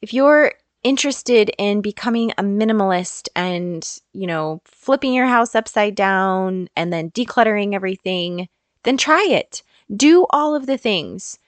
If 0.01 0.13
you're 0.13 0.53
interested 0.83 1.49
in 1.57 1.81
becoming 1.81 2.31
a 2.31 2.43
minimalist 2.43 3.29
and, 3.35 3.99
you 4.11 4.27
know, 4.27 4.61
flipping 4.65 5.13
your 5.13 5.27
house 5.27 5.55
upside 5.55 5.95
down 5.95 6.67
and 6.75 6.91
then 6.91 7.11
decluttering 7.11 7.73
everything, 7.73 8.49
then 8.83 8.97
try 8.97 9.25
it. 9.29 9.63
Do 9.95 10.25
all 10.29 10.55
of 10.55 10.65
the 10.65 10.77
things. 10.77 11.39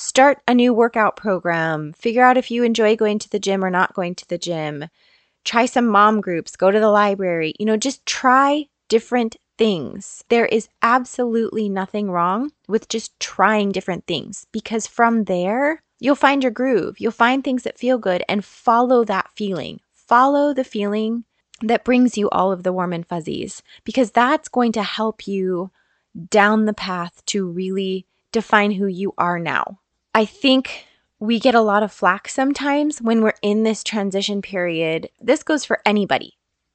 Start 0.00 0.38
a 0.46 0.54
new 0.54 0.72
workout 0.72 1.16
program. 1.16 1.92
Figure 1.92 2.22
out 2.22 2.36
if 2.36 2.52
you 2.52 2.62
enjoy 2.62 2.94
going 2.94 3.18
to 3.18 3.28
the 3.28 3.40
gym 3.40 3.64
or 3.64 3.68
not 3.68 3.94
going 3.94 4.14
to 4.14 4.28
the 4.28 4.38
gym. 4.38 4.86
Try 5.44 5.66
some 5.66 5.88
mom 5.88 6.20
groups. 6.20 6.54
Go 6.54 6.70
to 6.70 6.78
the 6.78 6.88
library. 6.88 7.52
You 7.58 7.66
know, 7.66 7.76
just 7.76 8.06
try 8.06 8.66
different 8.88 9.34
things. 9.58 10.22
There 10.28 10.46
is 10.46 10.68
absolutely 10.82 11.68
nothing 11.68 12.12
wrong 12.12 12.52
with 12.68 12.88
just 12.88 13.18
trying 13.18 13.72
different 13.72 14.06
things 14.06 14.46
because 14.52 14.86
from 14.86 15.24
there, 15.24 15.82
you'll 15.98 16.14
find 16.14 16.44
your 16.44 16.52
groove. 16.52 17.00
You'll 17.00 17.10
find 17.10 17.42
things 17.42 17.64
that 17.64 17.76
feel 17.76 17.98
good 17.98 18.22
and 18.28 18.44
follow 18.44 19.02
that 19.02 19.30
feeling. 19.34 19.80
Follow 19.92 20.54
the 20.54 20.62
feeling 20.62 21.24
that 21.60 21.84
brings 21.84 22.16
you 22.16 22.30
all 22.30 22.52
of 22.52 22.62
the 22.62 22.72
warm 22.72 22.92
and 22.92 23.04
fuzzies 23.04 23.64
because 23.82 24.12
that's 24.12 24.48
going 24.48 24.70
to 24.70 24.82
help 24.84 25.26
you 25.26 25.72
down 26.30 26.66
the 26.66 26.72
path 26.72 27.20
to 27.26 27.50
really 27.50 28.06
define 28.30 28.70
who 28.70 28.86
you 28.86 29.12
are 29.18 29.40
now. 29.40 29.80
I 30.14 30.24
think 30.24 30.86
we 31.20 31.38
get 31.38 31.54
a 31.54 31.60
lot 31.60 31.82
of 31.82 31.92
flack 31.92 32.28
sometimes 32.28 33.00
when 33.00 33.22
we're 33.22 33.34
in 33.42 33.62
this 33.62 33.82
transition 33.82 34.42
period. 34.42 35.10
This 35.20 35.42
goes 35.42 35.64
for 35.64 35.80
anybody, 35.84 36.34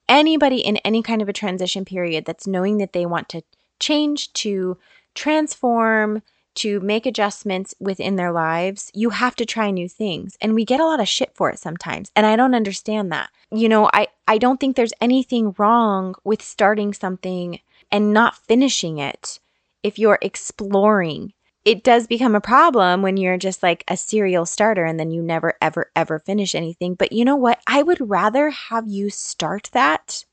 anybody 0.10 0.58
in 0.58 0.78
any 0.78 1.02
kind 1.02 1.22
of 1.22 1.30
a 1.30 1.34
transition 1.34 1.86
period 1.86 2.26
that's 2.26 2.48
knowing 2.48 2.78
that 2.78 2.94
they 2.94 3.06
want 3.06 3.30
to 3.30 3.42
change, 3.80 4.32
to 4.34 4.78
transform, 5.16 6.22
to 6.56 6.80
make 6.82 7.06
adjustments 7.06 7.74
within 7.80 8.16
their 8.16 8.32
lives, 8.32 8.92
you 8.94 9.10
have 9.10 9.36
to 9.36 9.46
try 9.46 9.72
new 9.72 9.90
things. 9.90 10.38
And 10.40 10.54
we 10.54 10.66
get 10.66 10.80
a 10.80 10.86
lot 10.86 11.00
of 11.00 11.08
shit 11.08 11.32
for 11.34 11.50
it 11.50 11.60
sometimes. 11.60 12.12
And 12.16 12.26
I 12.26 12.36
don't 12.36 12.56
understand 12.56 13.12
that. 13.12 13.30
You 13.52 13.70
know, 13.70 13.90
I, 13.94 14.08
I 14.28 14.38
don't 14.38 14.60
think 14.60 14.76
there's 14.76 14.94
anything 15.02 15.56
wrong 15.58 16.16
with 16.24 16.42
starting 16.42 16.94
something 16.94 17.60
and 17.92 18.14
not 18.14 18.38
finishing 18.38 19.00
it 19.00 19.40
if 19.82 19.98
you're 19.98 20.20
exploring. 20.22 21.34
It 21.66 21.84
does 21.84 22.08
become 22.08 22.36
a 22.36 22.42
problem 22.42 23.02
when 23.02 23.16
you're 23.16 23.38
just 23.38 23.64
like 23.64 23.86
a 23.88 23.96
serial 23.96 24.46
starter 24.46 24.84
and 24.84 25.00
then 25.00 25.12
you 25.12 25.22
never, 25.22 25.54
ever, 25.62 25.90
ever 25.96 26.20
finish 26.20 26.56
anything. 26.56 26.96
But 26.96 27.14
you 27.14 27.24
know 27.24 27.38
what? 27.38 27.62
I 27.68 27.84
would 27.84 28.10
rather 28.10 28.50
have 28.50 28.88
you 28.88 29.10
start 29.10 29.70
that 29.72 30.26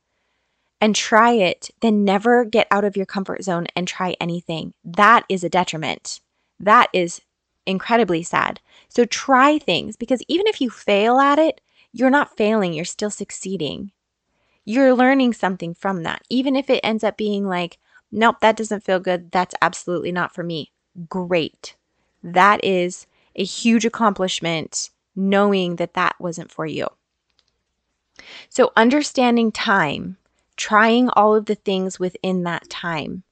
and 0.80 0.96
try 0.96 1.32
it, 1.32 1.70
than 1.80 2.04
never 2.04 2.44
get 2.44 2.66
out 2.70 2.84
of 2.84 2.96
your 2.96 3.06
comfort 3.06 3.44
zone 3.44 3.66
and 3.76 3.86
try 3.86 4.16
anything. 4.20 4.72
That 4.82 5.24
is 5.28 5.44
a 5.44 5.50
detriment. 5.50 6.20
That 6.58 6.88
is 6.92 7.20
incredibly 7.66 8.22
sad. 8.22 8.60
So 8.88 9.04
try 9.04 9.58
things 9.58 9.96
because 9.96 10.22
even 10.26 10.46
if 10.46 10.60
you 10.60 10.70
fail 10.70 11.18
at 11.18 11.38
it, 11.38 11.60
you're 11.92 12.10
not 12.10 12.36
failing, 12.36 12.72
you're 12.72 12.84
still 12.84 13.10
succeeding. 13.10 13.92
You're 14.64 14.94
learning 14.94 15.34
something 15.34 15.74
from 15.74 16.02
that. 16.04 16.22
Even 16.30 16.56
if 16.56 16.70
it 16.70 16.80
ends 16.82 17.04
up 17.04 17.16
being 17.16 17.46
like, 17.46 17.78
nope, 18.10 18.36
that 18.40 18.56
doesn't 18.56 18.84
feel 18.84 19.00
good, 19.00 19.30
that's 19.30 19.54
absolutely 19.60 20.12
not 20.12 20.34
for 20.34 20.42
me. 20.42 20.72
Great. 21.08 21.76
That 22.22 22.62
is 22.64 23.06
a 23.36 23.44
huge 23.44 23.84
accomplishment 23.84 24.90
knowing 25.14 25.76
that 25.76 25.94
that 25.94 26.16
wasn't 26.18 26.50
for 26.50 26.66
you. 26.66 26.88
So, 28.48 28.72
understanding 28.76 29.50
time 29.50 30.16
trying 30.56 31.08
all 31.10 31.34
of 31.34 31.46
the 31.46 31.54
things 31.54 31.98
within 31.98 32.42
that 32.42 32.68
time. 32.68 33.22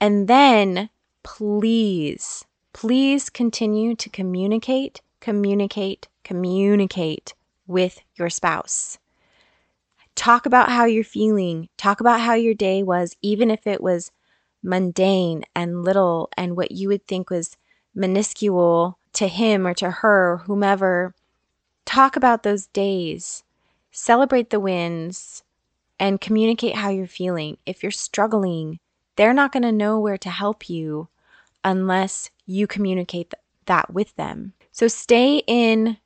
And 0.00 0.26
then 0.26 0.88
please, 1.22 2.44
please 2.72 3.28
continue 3.28 3.94
to 3.96 4.08
communicate, 4.08 5.02
communicate, 5.20 6.08
communicate 6.24 7.34
with 7.66 8.00
your 8.14 8.30
spouse. 8.30 8.98
Talk 10.14 10.46
about 10.46 10.70
how 10.70 10.86
you're 10.86 11.04
feeling. 11.04 11.68
Talk 11.76 12.00
about 12.00 12.20
how 12.20 12.34
your 12.34 12.54
day 12.54 12.82
was, 12.82 13.16
even 13.20 13.50
if 13.50 13.66
it 13.66 13.82
was 13.82 14.12
mundane 14.62 15.44
and 15.54 15.84
little 15.84 16.28
and 16.36 16.56
what 16.56 16.72
you 16.72 16.88
would 16.88 17.06
think 17.06 17.30
was 17.30 17.56
minuscule 17.94 18.98
to 19.14 19.28
him 19.28 19.66
or 19.66 19.74
to 19.74 19.90
her, 19.90 20.38
whomever. 20.46 21.14
Talk 21.84 22.16
about 22.16 22.42
those 22.42 22.66
days. 22.66 23.44
Celebrate 23.90 24.50
the 24.50 24.60
wins 24.60 25.42
and 25.98 26.20
communicate 26.20 26.76
how 26.76 26.90
you're 26.90 27.06
feeling. 27.06 27.56
If 27.64 27.82
you're 27.82 27.92
struggling, 27.92 28.78
they're 29.16 29.32
not 29.32 29.52
going 29.52 29.62
to 29.62 29.72
know 29.72 29.98
where 29.98 30.18
to 30.18 30.30
help 30.30 30.68
you 30.68 31.08
unless 31.64 32.30
you 32.44 32.66
communicate 32.66 33.30
th- 33.30 33.42
that 33.64 33.92
with 33.92 34.14
them. 34.16 34.52
So 34.72 34.88
stay 34.88 35.42
in 35.46 35.96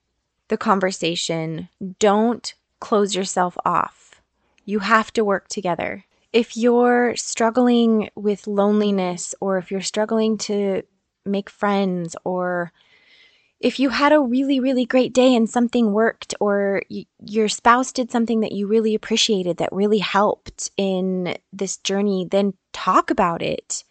the 0.49 0.57
conversation. 0.57 1.69
Don't 1.99 2.54
close 2.78 3.14
yourself 3.14 3.59
off. 3.64 4.23
You 4.64 4.78
have 4.80 5.12
to 5.14 5.25
work 5.25 5.49
together. 5.49 6.04
If 6.32 6.56
you're 6.56 7.16
struggling 7.16 8.10
with 8.14 8.46
loneliness 8.46 9.34
or 9.40 9.58
if 9.58 9.70
you're 9.70 9.80
struggling 9.80 10.38
to 10.38 10.82
make 11.25 11.50
friends 11.50 12.14
or 12.25 12.72
if 13.60 13.78
you 13.78 13.90
had 13.90 14.12
a 14.12 14.20
really, 14.20 14.58
really 14.58 14.87
great 14.87 15.12
day 15.12 15.34
and 15.34 15.49
something 15.49 15.92
worked, 15.92 16.34
or 16.40 16.82
y- 16.90 17.04
your 17.26 17.49
spouse 17.49 17.92
did 17.92 18.10
something 18.10 18.40
that 18.40 18.52
you 18.52 18.66
really 18.66 18.94
appreciated 18.94 19.58
that 19.58 19.72
really 19.72 19.99
helped 19.99 20.70
in 20.78 21.37
this 21.52 21.76
journey, 21.76 22.26
then 22.30 22.54
talk 22.72 23.10
about 23.10 23.42
it. 23.42 23.84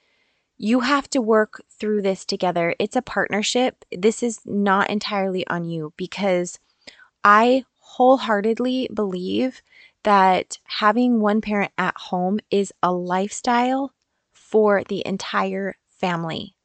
You 0.57 0.79
have 0.81 1.09
to 1.11 1.21
work 1.21 1.61
through 1.69 2.01
this 2.01 2.25
together. 2.25 2.75
It's 2.79 2.95
a 2.95 3.01
partnership. 3.01 3.85
This 3.91 4.23
is 4.23 4.41
not 4.43 4.89
entirely 4.89 5.45
on 5.47 5.65
you 5.65 5.93
because 5.97 6.59
I 7.23 7.63
wholeheartedly 7.79 8.89
believe 8.93 9.61
that 10.03 10.57
having 10.65 11.19
one 11.19 11.41
parent 11.41 11.71
at 11.77 11.95
home 11.97 12.39
is 12.49 12.71
a 12.81 12.91
lifestyle 12.91 13.93
for 14.31 14.83
the 14.87 15.05
entire 15.05 15.75
family. 15.89 16.55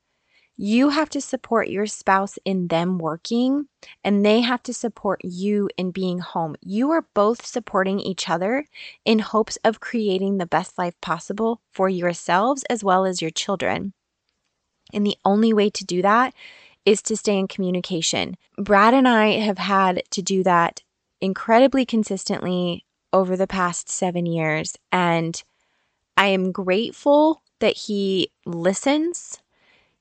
You 0.56 0.90
have 0.90 1.10
to 1.10 1.20
support 1.20 1.68
your 1.68 1.86
spouse 1.86 2.38
in 2.44 2.68
them 2.68 2.98
working, 2.98 3.66
and 4.04 4.24
they 4.24 4.40
have 4.40 4.62
to 4.64 4.72
support 4.72 5.20
you 5.24 5.68
in 5.76 5.90
being 5.90 6.20
home. 6.20 6.54
You 6.60 6.92
are 6.92 7.08
both 7.12 7.44
supporting 7.44 7.98
each 7.98 8.30
other 8.30 8.64
in 9.04 9.18
hopes 9.18 9.58
of 9.64 9.80
creating 9.80 10.38
the 10.38 10.46
best 10.46 10.78
life 10.78 10.94
possible 11.00 11.60
for 11.72 11.88
yourselves 11.88 12.64
as 12.70 12.84
well 12.84 13.04
as 13.04 13.20
your 13.20 13.32
children. 13.32 13.94
And 14.92 15.04
the 15.04 15.16
only 15.24 15.52
way 15.52 15.70
to 15.70 15.84
do 15.84 16.02
that 16.02 16.34
is 16.86 17.02
to 17.02 17.16
stay 17.16 17.36
in 17.36 17.48
communication. 17.48 18.36
Brad 18.56 18.94
and 18.94 19.08
I 19.08 19.38
have 19.38 19.58
had 19.58 20.04
to 20.10 20.22
do 20.22 20.44
that 20.44 20.82
incredibly 21.20 21.84
consistently 21.84 22.84
over 23.14 23.36
the 23.36 23.46
past 23.46 23.88
seven 23.88 24.26
years. 24.26 24.76
And 24.92 25.42
I 26.18 26.26
am 26.26 26.52
grateful 26.52 27.42
that 27.60 27.76
he 27.76 28.30
listens 28.44 29.38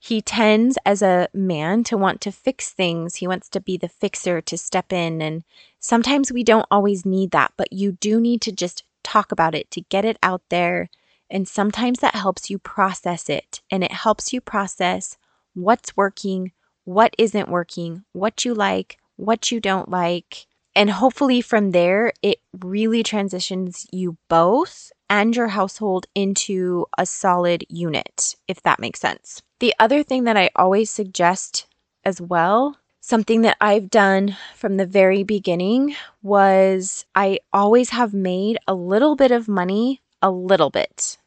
he 0.04 0.22
tends, 0.22 0.78
as 0.86 1.02
a 1.02 1.30
man, 1.34 1.86
to 1.86 1.96
want 1.96 2.20
to 2.22 2.32
fix 2.34 2.72
things. 2.72 3.16
He 3.16 3.26
wants 3.26 3.48
to 3.48 3.62
be 3.62 3.78
the 3.78 3.88
fixer, 3.88 4.42
to 4.42 4.58
step 4.58 4.92
in. 4.92 5.22
And 5.22 5.46
sometimes 5.80 6.30
we 6.30 6.44
don't 6.44 6.68
always 6.70 7.06
need 7.06 7.32
that, 7.32 7.54
but 7.56 7.72
you 7.72 7.94
do 7.94 8.20
need 8.20 8.42
to 8.42 8.52
just 8.52 8.84
talk 9.02 9.32
about 9.32 9.56
it, 9.56 9.72
to 9.72 9.80
get 9.80 10.04
it 10.04 10.18
out 10.22 10.42
there. 10.50 10.90
And 11.30 11.48
sometimes 11.48 12.00
that 12.00 12.16
helps 12.16 12.50
you 12.50 12.60
process 12.60 13.30
it. 13.30 13.62
And 13.72 13.82
it 13.82 13.94
helps 13.94 14.34
you 14.34 14.42
process 14.42 15.18
what's 15.54 15.96
working, 15.96 16.52
what 16.84 17.16
isn't 17.18 17.48
working, 17.48 18.04
what 18.12 18.44
you 18.44 18.54
like, 18.54 18.98
what 19.16 19.52
you 19.54 19.62
don't 19.62 19.88
like. 19.88 20.48
And 20.76 20.90
hopefully 20.90 21.42
from 21.42 21.72
there, 21.72 22.14
it 22.22 22.40
really 22.60 23.04
transitions 23.04 23.86
you 23.92 24.18
both 24.28 24.92
and 25.10 25.36
your 25.36 25.50
household 25.50 26.08
into 26.16 26.88
a 26.98 27.06
solid 27.06 27.64
unit, 27.70 28.36
if 28.48 28.62
that 28.64 28.80
makes 28.80 29.00
sense. 29.00 29.42
The 29.60 29.74
other 29.80 30.02
thing 30.04 30.24
that 30.24 30.38
I 30.38 30.50
always 30.56 30.90
suggest 30.90 31.68
as 32.04 32.20
well 32.20 32.78
Something 33.06 33.42
that 33.42 33.58
I've 33.60 33.90
done 33.90 34.38
from 34.56 34.78
the 34.78 34.86
very 34.86 35.24
beginning 35.24 35.94
was 36.22 37.04
I 37.14 37.40
always 37.52 37.90
have 37.90 38.14
made 38.14 38.58
a 38.66 38.74
little 38.74 39.18
bit 39.18 39.30
of 39.30 39.50
money, 39.50 40.02
a 40.22 40.32
little 40.32 40.70
bit. 40.70 41.18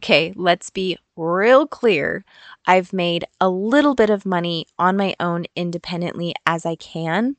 Okay, 0.00 0.32
let's 0.36 0.70
be 0.70 0.96
real 1.16 1.66
clear. 1.66 2.24
I've 2.66 2.92
made 2.92 3.24
a 3.40 3.48
little 3.48 3.96
bit 3.96 4.10
of 4.10 4.24
money 4.24 4.68
on 4.78 4.96
my 4.96 5.16
own 5.18 5.46
independently 5.56 6.34
as 6.46 6.64
I 6.64 6.76
can. 6.76 7.34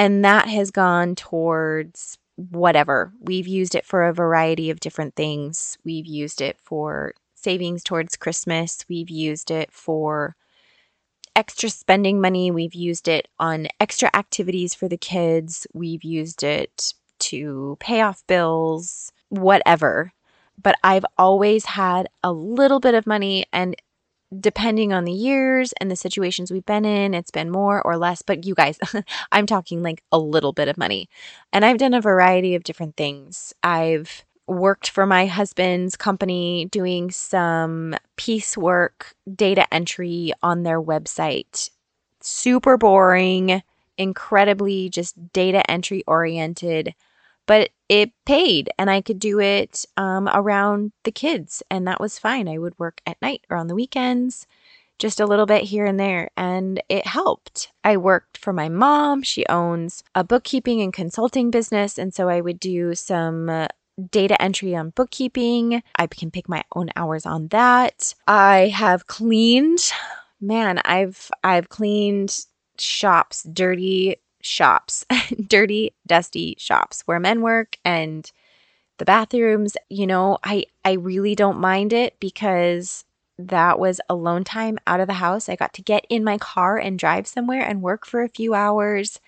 And 0.00 0.24
that 0.24 0.48
has 0.48 0.70
gone 0.70 1.14
towards 1.14 2.16
whatever. 2.36 3.12
We've 3.20 3.46
used 3.46 3.74
it 3.74 3.84
for 3.84 4.06
a 4.06 4.14
variety 4.14 4.70
of 4.70 4.80
different 4.80 5.14
things. 5.14 5.76
We've 5.84 6.06
used 6.06 6.40
it 6.40 6.56
for 6.58 7.12
savings 7.34 7.84
towards 7.84 8.16
Christmas. 8.16 8.82
We've 8.88 9.10
used 9.10 9.50
it 9.50 9.70
for 9.70 10.36
extra 11.36 11.68
spending 11.68 12.18
money. 12.18 12.50
We've 12.50 12.74
used 12.74 13.08
it 13.08 13.28
on 13.38 13.68
extra 13.78 14.08
activities 14.14 14.72
for 14.72 14.88
the 14.88 14.96
kids. 14.96 15.66
We've 15.74 16.02
used 16.02 16.42
it 16.42 16.94
to 17.18 17.76
pay 17.78 18.00
off 18.00 18.26
bills, 18.26 19.12
whatever. 19.28 20.14
But 20.62 20.76
I've 20.82 21.04
always 21.18 21.66
had 21.66 22.08
a 22.22 22.32
little 22.32 22.80
bit 22.80 22.94
of 22.94 23.06
money 23.06 23.44
and 23.52 23.76
depending 24.38 24.92
on 24.92 25.04
the 25.04 25.12
years 25.12 25.72
and 25.80 25.90
the 25.90 25.96
situations 25.96 26.50
we've 26.50 26.64
been 26.64 26.84
in, 26.84 27.14
it's 27.14 27.30
been 27.30 27.50
more 27.50 27.82
or 27.82 27.96
less. 27.96 28.22
But 28.22 28.44
you 28.44 28.54
guys, 28.54 28.78
I'm 29.32 29.46
talking 29.46 29.82
like 29.82 30.02
a 30.12 30.18
little 30.18 30.52
bit 30.52 30.68
of 30.68 30.78
money. 30.78 31.08
And 31.52 31.64
I've 31.64 31.78
done 31.78 31.94
a 31.94 32.00
variety 32.00 32.54
of 32.54 32.64
different 32.64 32.96
things. 32.96 33.54
I've 33.62 34.24
worked 34.46 34.90
for 34.90 35.06
my 35.06 35.26
husband's 35.26 35.96
company 35.96 36.66
doing 36.70 37.10
some 37.10 37.94
piecework 38.16 39.14
data 39.34 39.72
entry 39.72 40.32
on 40.42 40.62
their 40.62 40.82
website. 40.82 41.70
Super 42.20 42.76
boring, 42.76 43.62
incredibly 43.96 44.88
just 44.88 45.32
data 45.32 45.68
entry 45.70 46.02
oriented 46.06 46.94
but 47.50 47.70
it 47.90 48.12
paid 48.24 48.70
and 48.78 48.88
I 48.88 49.00
could 49.00 49.18
do 49.18 49.40
it 49.40 49.84
um, 49.96 50.28
around 50.28 50.92
the 51.02 51.10
kids, 51.10 51.62
and 51.70 51.86
that 51.88 52.00
was 52.00 52.20
fine. 52.20 52.48
I 52.48 52.56
would 52.56 52.78
work 52.78 53.00
at 53.04 53.20
night 53.20 53.44
or 53.50 53.56
on 53.56 53.66
the 53.66 53.74
weekends, 53.74 54.46
just 55.00 55.18
a 55.18 55.26
little 55.26 55.44
bit 55.44 55.64
here 55.64 55.84
and 55.84 55.98
there, 55.98 56.30
and 56.36 56.80
it 56.88 57.04
helped. 57.04 57.72
I 57.82 57.96
worked 57.96 58.38
for 58.38 58.52
my 58.52 58.68
mom. 58.68 59.24
She 59.24 59.44
owns 59.48 60.04
a 60.14 60.22
bookkeeping 60.22 60.80
and 60.80 60.92
consulting 60.92 61.50
business, 61.50 61.98
and 61.98 62.14
so 62.14 62.28
I 62.28 62.40
would 62.40 62.60
do 62.60 62.94
some. 62.94 63.50
Uh, 63.50 63.68
data 64.10 64.40
entry 64.40 64.74
on 64.74 64.88
bookkeeping. 64.88 65.82
I 65.96 66.06
can 66.06 66.30
pick 66.30 66.48
my 66.48 66.64
own 66.74 66.88
hours 66.96 67.26
on 67.26 67.48
that. 67.48 68.14
I 68.26 68.68
have 68.68 69.06
cleaned 69.06 69.92
man, 70.40 70.80
I've 70.84 71.30
I've 71.44 71.68
cleaned 71.68 72.46
shops, 72.78 73.42
dirty 73.42 74.16
shops, 74.42 75.04
dirty, 75.46 75.94
dusty 76.06 76.56
shops 76.58 77.02
where 77.06 77.20
men 77.20 77.42
work 77.42 77.76
and 77.84 78.30
the 78.98 79.04
bathrooms, 79.04 79.76
you 79.88 80.06
know, 80.06 80.38
I 80.44 80.66
I 80.84 80.92
really 80.92 81.34
don't 81.34 81.58
mind 81.60 81.92
it 81.92 82.20
because 82.20 83.04
that 83.38 83.78
was 83.78 84.00
alone 84.10 84.44
time 84.44 84.78
out 84.86 85.00
of 85.00 85.06
the 85.06 85.14
house. 85.14 85.48
I 85.48 85.56
got 85.56 85.72
to 85.74 85.82
get 85.82 86.06
in 86.10 86.22
my 86.22 86.36
car 86.38 86.76
and 86.76 86.98
drive 86.98 87.26
somewhere 87.26 87.62
and 87.62 87.82
work 87.82 88.06
for 88.06 88.22
a 88.22 88.28
few 88.28 88.52
hours 88.54 89.18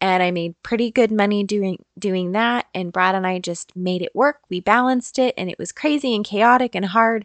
and 0.00 0.22
I 0.22 0.30
made 0.30 0.60
pretty 0.62 0.90
good 0.90 1.10
money 1.10 1.42
doing 1.44 1.84
doing 1.98 2.32
that 2.32 2.66
and 2.74 2.92
Brad 2.92 3.14
and 3.14 3.26
I 3.26 3.38
just 3.38 3.74
made 3.74 4.02
it 4.02 4.14
work. 4.14 4.40
We 4.50 4.60
balanced 4.60 5.18
it 5.18 5.34
and 5.38 5.48
it 5.50 5.58
was 5.58 5.72
crazy 5.72 6.14
and 6.14 6.24
chaotic 6.24 6.74
and 6.74 6.84
hard, 6.84 7.24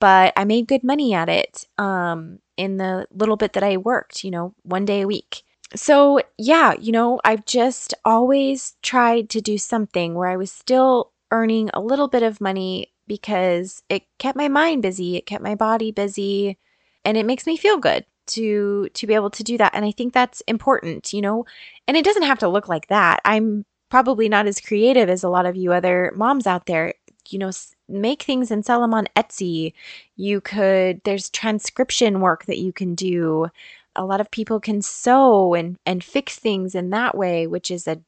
but 0.00 0.32
I 0.36 0.44
made 0.44 0.68
good 0.68 0.84
money 0.84 1.14
at 1.14 1.28
it 1.28 1.66
um 1.78 2.40
in 2.56 2.76
the 2.76 3.06
little 3.14 3.36
bit 3.36 3.54
that 3.54 3.62
I 3.62 3.78
worked, 3.78 4.24
you 4.24 4.30
know, 4.30 4.54
one 4.62 4.84
day 4.84 5.02
a 5.02 5.06
week 5.06 5.42
so, 5.74 6.20
yeah, 6.38 6.74
you 6.78 6.92
know, 6.92 7.20
I've 7.24 7.44
just 7.46 7.94
always 8.04 8.76
tried 8.82 9.30
to 9.30 9.40
do 9.40 9.58
something 9.58 10.14
where 10.14 10.28
I 10.28 10.36
was 10.36 10.52
still 10.52 11.12
earning 11.30 11.70
a 11.74 11.80
little 11.80 12.08
bit 12.08 12.22
of 12.22 12.40
money 12.40 12.92
because 13.06 13.82
it 13.88 14.04
kept 14.18 14.36
my 14.36 14.48
mind 14.48 14.82
busy, 14.82 15.16
it 15.16 15.26
kept 15.26 15.42
my 15.42 15.54
body 15.54 15.92
busy, 15.92 16.58
and 17.04 17.16
it 17.16 17.26
makes 17.26 17.46
me 17.46 17.56
feel 17.56 17.78
good 17.78 18.04
to 18.28 18.88
to 18.94 19.06
be 19.06 19.14
able 19.14 19.30
to 19.30 19.42
do 19.42 19.58
that 19.58 19.74
and 19.74 19.84
i 19.84 19.90
think 19.90 20.12
that's 20.12 20.42
important 20.42 21.12
you 21.12 21.20
know? 21.20 21.44
And 21.88 21.96
it 21.96 22.04
doesn't 22.04 22.22
have 22.22 22.38
to 22.38 22.48
look 22.48 22.68
like 22.68 22.86
that. 22.88 23.20
I'm 23.24 23.64
probably 23.90 24.28
not 24.28 24.46
as 24.46 24.60
creative 24.60 25.08
as 25.10 25.24
a 25.24 25.28
lot 25.28 25.44
of 25.46 25.56
you 25.56 25.72
other 25.72 26.12
moms 26.14 26.46
out 26.46 26.66
there. 26.66 26.94
You 27.28 27.38
know 27.38 27.50
make 27.88 28.22
things 28.22 28.50
and 28.50 28.64
sell 28.64 28.80
them 28.80 28.94
on 28.94 29.08
etsy. 29.16 29.74
You 30.16 30.40
could 30.40 31.02
there's 31.04 31.30
transcription 31.30 32.20
work 32.20 32.46
that 32.46 32.58
you 32.58 32.72
can 32.72 32.94
do 32.94 33.48
a 33.96 34.04
lot 34.04 34.20
of 34.20 34.30
people 34.30 34.60
can 34.60 34.82
sew 34.82 35.54
and 35.54 35.78
and 35.86 36.02
fix 36.02 36.36
things 36.36 36.74
in 36.74 36.90
that 36.90 37.16
way, 37.16 37.46
which 37.46 37.70
is 37.70 37.86
a 37.86 38.00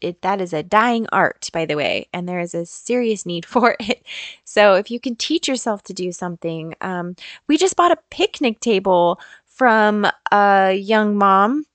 it 0.00 0.22
that 0.22 0.40
is 0.40 0.52
a 0.52 0.62
dying 0.62 1.06
art, 1.12 1.48
by 1.52 1.64
the 1.64 1.76
way, 1.76 2.08
and 2.12 2.28
there 2.28 2.40
is 2.40 2.54
a 2.54 2.66
serious 2.66 3.26
need 3.26 3.46
for 3.54 3.76
it. 3.80 4.04
So 4.44 4.74
if 4.74 4.90
you 4.90 5.00
can 5.00 5.16
teach 5.16 5.48
yourself 5.48 5.82
to 5.84 5.94
do 5.94 6.12
something, 6.12 6.74
um, 6.80 7.16
we 7.46 7.56
just 7.56 7.76
bought 7.76 7.92
a 7.92 7.98
picnic 8.10 8.60
table 8.60 9.20
from 9.44 10.06
a 10.30 10.74
young 10.74 11.16
mom. 11.16 11.66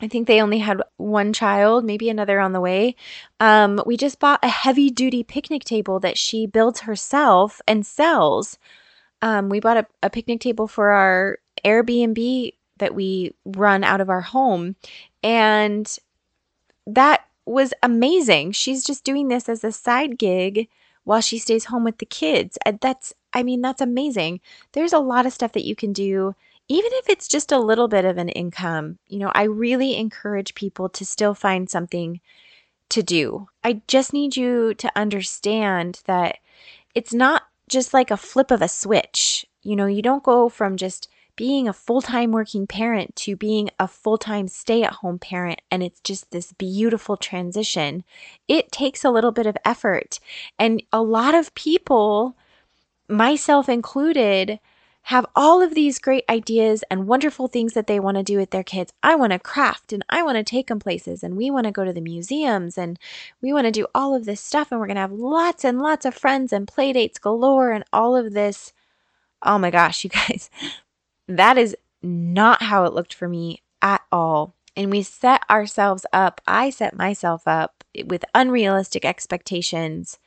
I 0.00 0.08
think 0.08 0.26
they 0.26 0.42
only 0.42 0.58
had 0.58 0.82
one 0.98 1.32
child, 1.32 1.82
maybe 1.82 2.10
another 2.10 2.38
on 2.38 2.52
the 2.52 2.60
way. 2.60 2.96
Um, 3.40 3.82
we 3.86 3.96
just 3.96 4.20
bought 4.20 4.40
a 4.42 4.48
heavy 4.48 4.90
duty 4.90 5.22
picnic 5.22 5.64
table 5.64 5.98
that 6.00 6.18
she 6.18 6.46
builds 6.46 6.80
herself 6.80 7.62
and 7.66 7.86
sells. 7.86 8.58
Um, 9.22 9.48
we 9.48 9.58
bought 9.58 9.78
a, 9.78 9.86
a 10.02 10.10
picnic 10.10 10.40
table 10.40 10.68
for 10.68 10.90
our 10.90 11.38
Airbnb 11.64 12.52
that 12.78 12.94
we 12.94 13.34
run 13.44 13.84
out 13.84 14.00
of 14.00 14.10
our 14.10 14.20
home. 14.20 14.76
And 15.22 15.96
that 16.86 17.26
was 17.44 17.72
amazing. 17.82 18.52
She's 18.52 18.84
just 18.84 19.04
doing 19.04 19.28
this 19.28 19.48
as 19.48 19.64
a 19.64 19.72
side 19.72 20.18
gig 20.18 20.68
while 21.04 21.20
she 21.20 21.38
stays 21.38 21.66
home 21.66 21.84
with 21.84 21.98
the 21.98 22.06
kids. 22.06 22.58
That's, 22.80 23.14
I 23.32 23.42
mean, 23.42 23.60
that's 23.60 23.80
amazing. 23.80 24.40
There's 24.72 24.92
a 24.92 24.98
lot 24.98 25.26
of 25.26 25.32
stuff 25.32 25.52
that 25.52 25.64
you 25.64 25.76
can 25.76 25.92
do, 25.92 26.34
even 26.68 26.90
if 26.94 27.08
it's 27.08 27.28
just 27.28 27.52
a 27.52 27.60
little 27.60 27.86
bit 27.88 28.04
of 28.04 28.18
an 28.18 28.28
income. 28.30 28.98
You 29.08 29.20
know, 29.20 29.32
I 29.34 29.44
really 29.44 29.96
encourage 29.96 30.54
people 30.54 30.88
to 30.90 31.04
still 31.04 31.34
find 31.34 31.70
something 31.70 32.20
to 32.88 33.02
do. 33.02 33.48
I 33.64 33.82
just 33.86 34.12
need 34.12 34.36
you 34.36 34.74
to 34.74 34.90
understand 34.96 36.00
that 36.06 36.38
it's 36.94 37.14
not 37.14 37.42
just 37.68 37.94
like 37.94 38.10
a 38.10 38.16
flip 38.16 38.50
of 38.50 38.62
a 38.62 38.68
switch. 38.68 39.46
You 39.62 39.76
know, 39.76 39.86
you 39.86 40.02
don't 40.02 40.22
go 40.22 40.48
from 40.48 40.76
just 40.76 41.08
being 41.36 41.68
a 41.68 41.72
full 41.72 42.02
time 42.02 42.32
working 42.32 42.66
parent 42.66 43.14
to 43.16 43.36
being 43.36 43.70
a 43.78 43.86
full 43.86 44.18
time 44.18 44.48
stay 44.48 44.82
at 44.82 44.94
home 44.94 45.18
parent. 45.18 45.60
And 45.70 45.82
it's 45.82 46.00
just 46.00 46.30
this 46.30 46.52
beautiful 46.52 47.16
transition. 47.16 48.04
It 48.48 48.72
takes 48.72 49.04
a 49.04 49.10
little 49.10 49.32
bit 49.32 49.46
of 49.46 49.56
effort. 49.64 50.18
And 50.58 50.82
a 50.92 51.02
lot 51.02 51.34
of 51.34 51.54
people, 51.54 52.36
myself 53.08 53.68
included, 53.68 54.58
have 55.06 55.24
all 55.36 55.62
of 55.62 55.72
these 55.72 56.00
great 56.00 56.24
ideas 56.28 56.82
and 56.90 57.06
wonderful 57.06 57.46
things 57.46 57.74
that 57.74 57.86
they 57.86 58.00
want 58.00 58.16
to 58.16 58.24
do 58.24 58.38
with 58.38 58.50
their 58.50 58.64
kids. 58.64 58.92
I 59.04 59.14
want 59.14 59.32
to 59.32 59.38
craft 59.38 59.92
and 59.92 60.04
I 60.10 60.24
want 60.24 60.36
to 60.36 60.42
take 60.42 60.66
them 60.66 60.80
places 60.80 61.22
and 61.22 61.36
we 61.36 61.48
want 61.48 61.64
to 61.66 61.70
go 61.70 61.84
to 61.84 61.92
the 61.92 62.00
museums 62.00 62.76
and 62.76 62.98
we 63.40 63.52
want 63.52 63.66
to 63.66 63.70
do 63.70 63.86
all 63.94 64.16
of 64.16 64.24
this 64.24 64.40
stuff 64.40 64.72
and 64.72 64.80
we're 64.80 64.88
going 64.88 64.96
to 64.96 65.02
have 65.02 65.12
lots 65.12 65.64
and 65.64 65.80
lots 65.80 66.06
of 66.06 66.14
friends 66.14 66.52
and 66.52 66.66
play 66.66 66.92
dates 66.92 67.20
galore 67.20 67.70
and 67.70 67.84
all 67.92 68.16
of 68.16 68.32
this. 68.32 68.72
Oh 69.42 69.58
my 69.58 69.70
gosh, 69.70 70.02
you 70.02 70.10
guys, 70.10 70.50
that 71.28 71.58
is 71.58 71.76
not 72.02 72.62
how 72.62 72.84
it 72.84 72.92
looked 72.92 73.14
for 73.14 73.28
me 73.28 73.62
at 73.82 74.02
all. 74.12 74.54
And 74.76 74.90
we 74.90 75.02
set 75.02 75.42
ourselves 75.48 76.04
up, 76.12 76.40
I 76.46 76.70
set 76.70 76.96
myself 76.96 77.42
up 77.46 77.84
with 78.04 78.24
unrealistic 78.34 79.04
expectations. 79.04 80.18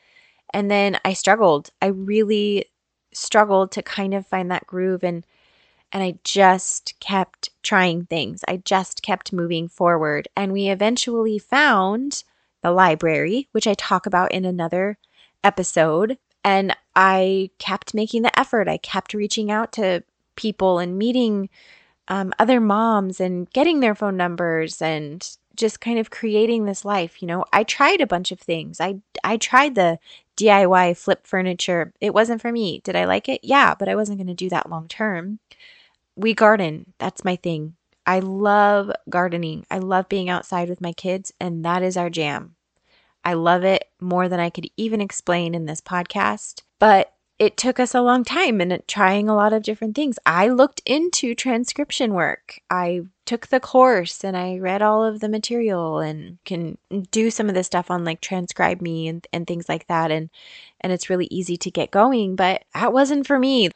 And 0.53 0.71
then 0.71 0.99
I 1.05 1.13
struggled. 1.13 1.69
I 1.81 1.87
really 1.87 2.65
struggled 3.13 3.71
to 3.73 3.83
kind 3.83 4.13
of 4.13 4.25
find 4.25 4.51
that 4.51 4.67
groove 4.67 5.03
and 5.03 5.25
and 5.91 6.03
I 6.03 6.19
just 6.23 6.93
kept 6.99 7.49
trying 7.63 8.05
things. 8.05 8.43
I 8.47 8.57
just 8.57 9.01
kept 9.01 9.33
moving 9.33 9.67
forward. 9.67 10.27
And 10.35 10.53
we 10.53 10.69
eventually 10.69 11.39
found 11.39 12.23
the 12.61 12.71
library, 12.71 13.47
which 13.53 13.65
I 13.65 13.73
talk 13.73 14.05
about 14.05 14.31
in 14.31 14.45
another 14.45 14.99
episode. 15.43 16.19
And 16.43 16.75
I 16.95 17.49
kept 17.57 17.95
making 17.95 18.21
the 18.21 18.39
effort. 18.39 18.67
I 18.67 18.77
kept 18.77 19.15
reaching 19.15 19.49
out 19.49 19.71
to 19.73 20.03
people 20.39 20.79
and 20.79 20.97
meeting 20.97 21.49
um, 22.07 22.33
other 22.39 22.59
moms 22.59 23.19
and 23.19 23.49
getting 23.51 23.81
their 23.81 23.93
phone 23.93 24.17
numbers 24.17 24.81
and 24.81 25.37
just 25.55 25.81
kind 25.81 25.99
of 25.99 26.09
creating 26.09 26.65
this 26.65 26.85
life. 26.85 27.21
You 27.21 27.27
know, 27.27 27.45
I 27.53 27.63
tried 27.63 28.01
a 28.01 28.07
bunch 28.07 28.31
of 28.31 28.39
things. 28.39 28.79
I 28.79 28.95
I 29.23 29.37
tried 29.37 29.75
the 29.75 29.99
DIY 30.37 30.97
flip 30.97 31.27
furniture. 31.27 31.93
It 31.99 32.13
wasn't 32.13 32.41
for 32.41 32.51
me. 32.51 32.79
Did 32.83 32.95
I 32.95 33.05
like 33.05 33.29
it? 33.29 33.41
Yeah, 33.43 33.75
but 33.77 33.89
I 33.89 33.95
wasn't 33.95 34.17
going 34.17 34.27
to 34.27 34.33
do 34.33 34.49
that 34.49 34.69
long 34.69 34.87
term. 34.87 35.39
We 36.15 36.33
garden. 36.33 36.93
That's 36.97 37.25
my 37.25 37.35
thing. 37.35 37.75
I 38.05 38.19
love 38.19 38.91
gardening. 39.09 39.65
I 39.69 39.77
love 39.79 40.09
being 40.09 40.29
outside 40.29 40.69
with 40.69 40.81
my 40.81 40.93
kids, 40.93 41.31
and 41.39 41.63
that 41.65 41.83
is 41.83 41.97
our 41.97 42.09
jam. 42.09 42.55
I 43.23 43.33
love 43.33 43.63
it 43.63 43.83
more 43.99 44.29
than 44.29 44.39
I 44.39 44.49
could 44.49 44.69
even 44.77 45.01
explain 45.01 45.53
in 45.53 45.65
this 45.65 45.81
podcast. 45.81 46.63
But 46.79 47.13
it 47.39 47.55
took 47.55 47.79
us 47.79 47.95
a 47.95 48.01
long 48.01 48.25
time 48.25 48.59
and 48.59 48.83
trying 48.85 49.29
a 49.29 49.35
lot 49.35 49.53
of 49.53 49.63
different 49.63 49.95
things. 49.95 50.19
I 50.25 50.49
looked 50.49 50.81
into 50.85 51.33
transcription 51.33 52.13
work. 52.13 52.59
I 52.69 53.03
took 53.25 53.47
the 53.47 53.61
course 53.61 54.25
and 54.25 54.35
I 54.35 54.57
read 54.57 54.81
all 54.81 55.05
of 55.05 55.21
the 55.21 55.29
material 55.29 55.99
and 55.99 56.37
can 56.43 56.77
do 57.11 57.31
some 57.31 57.47
of 57.47 57.55
this 57.55 57.67
stuff 57.67 57.89
on 57.89 58.03
like 58.03 58.19
TranscribeMe 58.19 59.09
and, 59.09 59.25
and 59.31 59.47
things 59.47 59.69
like 59.69 59.87
that 59.87 60.11
and 60.11 60.29
and 60.81 60.91
it's 60.91 61.09
really 61.09 61.27
easy 61.31 61.55
to 61.57 61.71
get 61.71 61.91
going, 61.91 62.35
but 62.35 62.63
that 62.73 62.93
wasn't 62.93 63.25
for 63.25 63.39
me. 63.39 63.69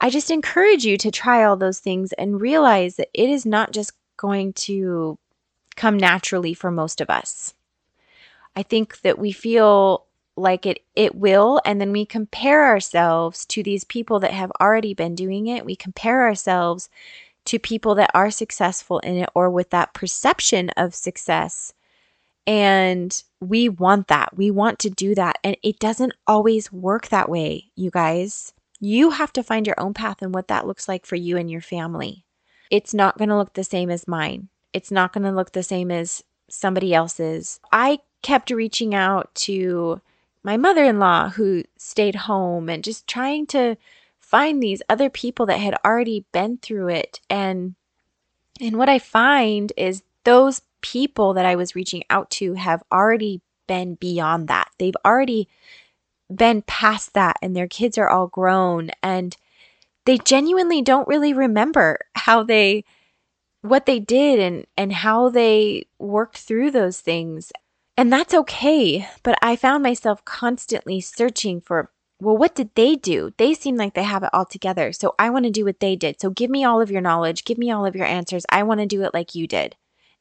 I 0.00 0.10
just 0.10 0.30
encourage 0.30 0.84
you 0.84 0.96
to 0.98 1.10
try 1.10 1.44
all 1.44 1.56
those 1.56 1.80
things 1.80 2.12
and 2.12 2.40
realize 2.40 2.96
that 2.96 3.08
it 3.14 3.28
is 3.30 3.46
not 3.46 3.72
just 3.72 3.92
going 4.16 4.52
to 4.54 5.18
come 5.76 5.96
naturally 5.96 6.54
for 6.54 6.70
most 6.70 7.00
of 7.00 7.10
us. 7.10 7.54
I 8.56 8.62
think 8.64 9.00
that 9.02 9.18
we 9.18 9.30
feel 9.30 10.07
like 10.38 10.66
it 10.66 10.80
it 10.94 11.14
will 11.14 11.60
and 11.64 11.80
then 11.80 11.92
we 11.92 12.06
compare 12.06 12.66
ourselves 12.66 13.44
to 13.46 13.62
these 13.62 13.84
people 13.84 14.20
that 14.20 14.32
have 14.32 14.52
already 14.60 14.94
been 14.94 15.14
doing 15.14 15.46
it. 15.46 15.64
We 15.64 15.76
compare 15.76 16.22
ourselves 16.22 16.88
to 17.46 17.58
people 17.58 17.94
that 17.94 18.10
are 18.14 18.30
successful 18.30 18.98
in 19.00 19.16
it 19.16 19.28
or 19.34 19.50
with 19.50 19.70
that 19.70 19.94
perception 19.94 20.70
of 20.70 20.94
success. 20.94 21.72
And 22.46 23.22
we 23.40 23.68
want 23.68 24.08
that. 24.08 24.36
We 24.36 24.50
want 24.50 24.78
to 24.80 24.90
do 24.90 25.14
that. 25.14 25.38
And 25.42 25.56
it 25.62 25.78
doesn't 25.78 26.14
always 26.26 26.72
work 26.72 27.08
that 27.08 27.28
way, 27.28 27.70
you 27.74 27.90
guys. 27.90 28.52
You 28.80 29.10
have 29.10 29.32
to 29.34 29.42
find 29.42 29.66
your 29.66 29.78
own 29.80 29.94
path 29.94 30.22
and 30.22 30.34
what 30.34 30.48
that 30.48 30.66
looks 30.66 30.88
like 30.88 31.04
for 31.04 31.16
you 31.16 31.36
and 31.36 31.50
your 31.50 31.60
family. 31.60 32.24
It's 32.70 32.94
not 32.94 33.18
going 33.18 33.30
to 33.30 33.36
look 33.36 33.54
the 33.54 33.64
same 33.64 33.90
as 33.90 34.06
mine. 34.06 34.48
It's 34.72 34.90
not 34.90 35.12
going 35.12 35.24
to 35.24 35.32
look 35.32 35.52
the 35.52 35.62
same 35.62 35.90
as 35.90 36.22
somebody 36.50 36.94
else's. 36.94 37.60
I 37.72 38.00
kept 38.22 38.50
reaching 38.50 38.94
out 38.94 39.34
to 39.34 40.00
my 40.48 40.56
mother 40.56 40.82
in 40.82 40.98
law 40.98 41.28
who 41.28 41.62
stayed 41.76 42.14
home 42.14 42.70
and 42.70 42.82
just 42.82 43.06
trying 43.06 43.46
to 43.46 43.76
find 44.18 44.62
these 44.62 44.80
other 44.88 45.10
people 45.10 45.44
that 45.44 45.58
had 45.58 45.76
already 45.84 46.24
been 46.32 46.56
through 46.56 46.88
it. 46.88 47.20
And 47.28 47.74
and 48.58 48.78
what 48.78 48.88
I 48.88 48.98
find 48.98 49.74
is 49.76 50.02
those 50.24 50.62
people 50.80 51.34
that 51.34 51.44
I 51.44 51.54
was 51.54 51.74
reaching 51.74 52.02
out 52.08 52.30
to 52.30 52.54
have 52.54 52.82
already 52.90 53.42
been 53.66 53.96
beyond 53.96 54.48
that. 54.48 54.70
They've 54.78 54.96
already 55.04 55.48
been 56.34 56.62
past 56.62 57.12
that 57.12 57.36
and 57.42 57.54
their 57.54 57.68
kids 57.68 57.98
are 57.98 58.08
all 58.08 58.28
grown 58.28 58.88
and 59.02 59.36
they 60.06 60.16
genuinely 60.16 60.80
don't 60.80 61.08
really 61.08 61.34
remember 61.34 61.98
how 62.14 62.42
they 62.42 62.86
what 63.60 63.84
they 63.84 64.00
did 64.00 64.40
and 64.40 64.66
and 64.78 64.94
how 64.94 65.28
they 65.28 65.84
worked 65.98 66.38
through 66.38 66.70
those 66.70 67.02
things 67.02 67.52
and 67.98 68.12
that's 68.12 68.32
okay. 68.32 69.08
But 69.24 69.36
I 69.42 69.56
found 69.56 69.82
myself 69.82 70.24
constantly 70.24 71.00
searching 71.00 71.60
for, 71.60 71.90
well, 72.20 72.36
what 72.36 72.54
did 72.54 72.70
they 72.76 72.94
do? 72.94 73.34
They 73.38 73.54
seem 73.54 73.76
like 73.76 73.94
they 73.94 74.04
have 74.04 74.22
it 74.22 74.30
all 74.32 74.46
together. 74.46 74.92
So 74.92 75.16
I 75.18 75.30
want 75.30 75.46
to 75.46 75.50
do 75.50 75.64
what 75.64 75.80
they 75.80 75.96
did. 75.96 76.20
So 76.20 76.30
give 76.30 76.48
me 76.48 76.64
all 76.64 76.80
of 76.80 76.92
your 76.92 77.00
knowledge, 77.00 77.44
give 77.44 77.58
me 77.58 77.72
all 77.72 77.84
of 77.84 77.96
your 77.96 78.06
answers. 78.06 78.46
I 78.50 78.62
want 78.62 78.78
to 78.78 78.86
do 78.86 79.02
it 79.02 79.12
like 79.12 79.34
you 79.34 79.48
did. 79.48 79.74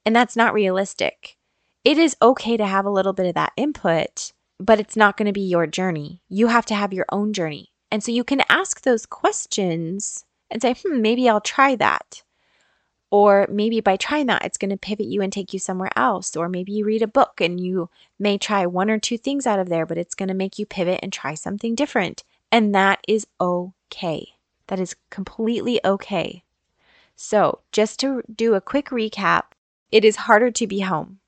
And 0.07 0.15
that's 0.15 0.35
not 0.35 0.55
realistic. 0.55 1.37
It 1.85 1.99
is 1.99 2.17
okay 2.19 2.57
to 2.57 2.65
have 2.65 2.85
a 2.85 2.89
little 2.89 3.13
bit 3.13 3.27
of 3.27 3.35
that 3.35 3.53
input, 3.55 4.33
but 4.59 4.79
it's 4.79 4.95
not 4.95 5.15
going 5.15 5.27
to 5.27 5.31
be 5.31 5.41
your 5.41 5.67
journey. 5.67 6.21
You 6.27 6.47
have 6.47 6.65
to 6.67 6.75
have 6.75 6.93
your 6.93 7.05
own 7.11 7.31
journey. 7.31 7.71
And 7.91 8.03
so 8.03 8.11
you 8.11 8.23
can 8.23 8.41
ask 8.49 8.81
those 8.81 9.05
questions 9.05 10.25
and 10.49 10.63
say, 10.63 10.73
hmm, 10.73 10.99
maybe 10.99 11.29
I'll 11.29 11.41
try 11.41 11.75
that. 11.75 12.23
Or 13.09 13.47
maybe 13.49 13.79
by 13.79 13.95
trying 13.95 14.25
that, 14.27 14.43
it's 14.43 14.57
going 14.57 14.71
to 14.71 14.77
pivot 14.77 15.05
you 15.05 15.21
and 15.21 15.31
take 15.31 15.53
you 15.53 15.59
somewhere 15.59 15.91
else. 15.95 16.35
Or 16.35 16.49
maybe 16.49 16.73
you 16.73 16.85
read 16.85 17.01
a 17.01 17.07
book 17.07 17.39
and 17.39 17.59
you 17.59 17.89
may 18.19 18.37
try 18.37 18.65
one 18.65 18.89
or 18.89 18.99
two 18.99 19.17
things 19.17 19.47
out 19.47 19.59
of 19.59 19.69
there, 19.69 19.85
but 19.85 19.97
it's 19.97 20.15
going 20.15 20.27
to 20.27 20.33
make 20.33 20.59
you 20.59 20.65
pivot 20.65 20.99
and 21.01 21.13
try 21.13 21.33
something 21.33 21.73
different. 21.73 22.23
And 22.51 22.75
that 22.75 22.99
is 23.07 23.25
okay. 23.39 24.33
That 24.67 24.79
is 24.79 24.95
completely 25.09 25.79
okay. 25.85 26.43
So, 27.15 27.59
just 27.71 27.99
to 28.01 28.21
do 28.33 28.53
a 28.53 28.61
quick 28.61 28.89
recap, 28.89 29.43
it 29.91 30.05
is 30.05 30.17
harder 30.17 30.51
to 30.51 30.67
be 30.67 30.81
home. 30.81 31.19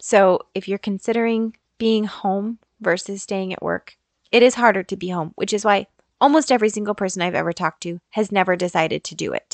So, 0.00 0.40
if 0.54 0.68
you're 0.68 0.78
considering 0.78 1.56
being 1.76 2.04
home 2.04 2.58
versus 2.80 3.22
staying 3.22 3.52
at 3.52 3.62
work, 3.62 3.96
it 4.32 4.42
is 4.42 4.54
harder 4.54 4.82
to 4.84 4.96
be 4.96 5.08
home, 5.08 5.32
which 5.34 5.52
is 5.52 5.64
why 5.64 5.88
almost 6.20 6.50
every 6.50 6.70
single 6.70 6.94
person 6.94 7.20
I've 7.20 7.34
ever 7.34 7.52
talked 7.52 7.82
to 7.82 8.00
has 8.10 8.32
never 8.32 8.56
decided 8.56 9.04
to 9.04 9.14
do 9.14 9.32
it. 9.32 9.53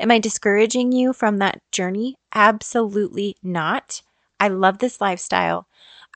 Am 0.00 0.10
I 0.10 0.18
discouraging 0.18 0.92
you 0.92 1.12
from 1.12 1.38
that 1.38 1.60
journey? 1.72 2.16
Absolutely 2.34 3.36
not. 3.42 4.02
I 4.40 4.48
love 4.48 4.78
this 4.78 5.00
lifestyle. 5.00 5.66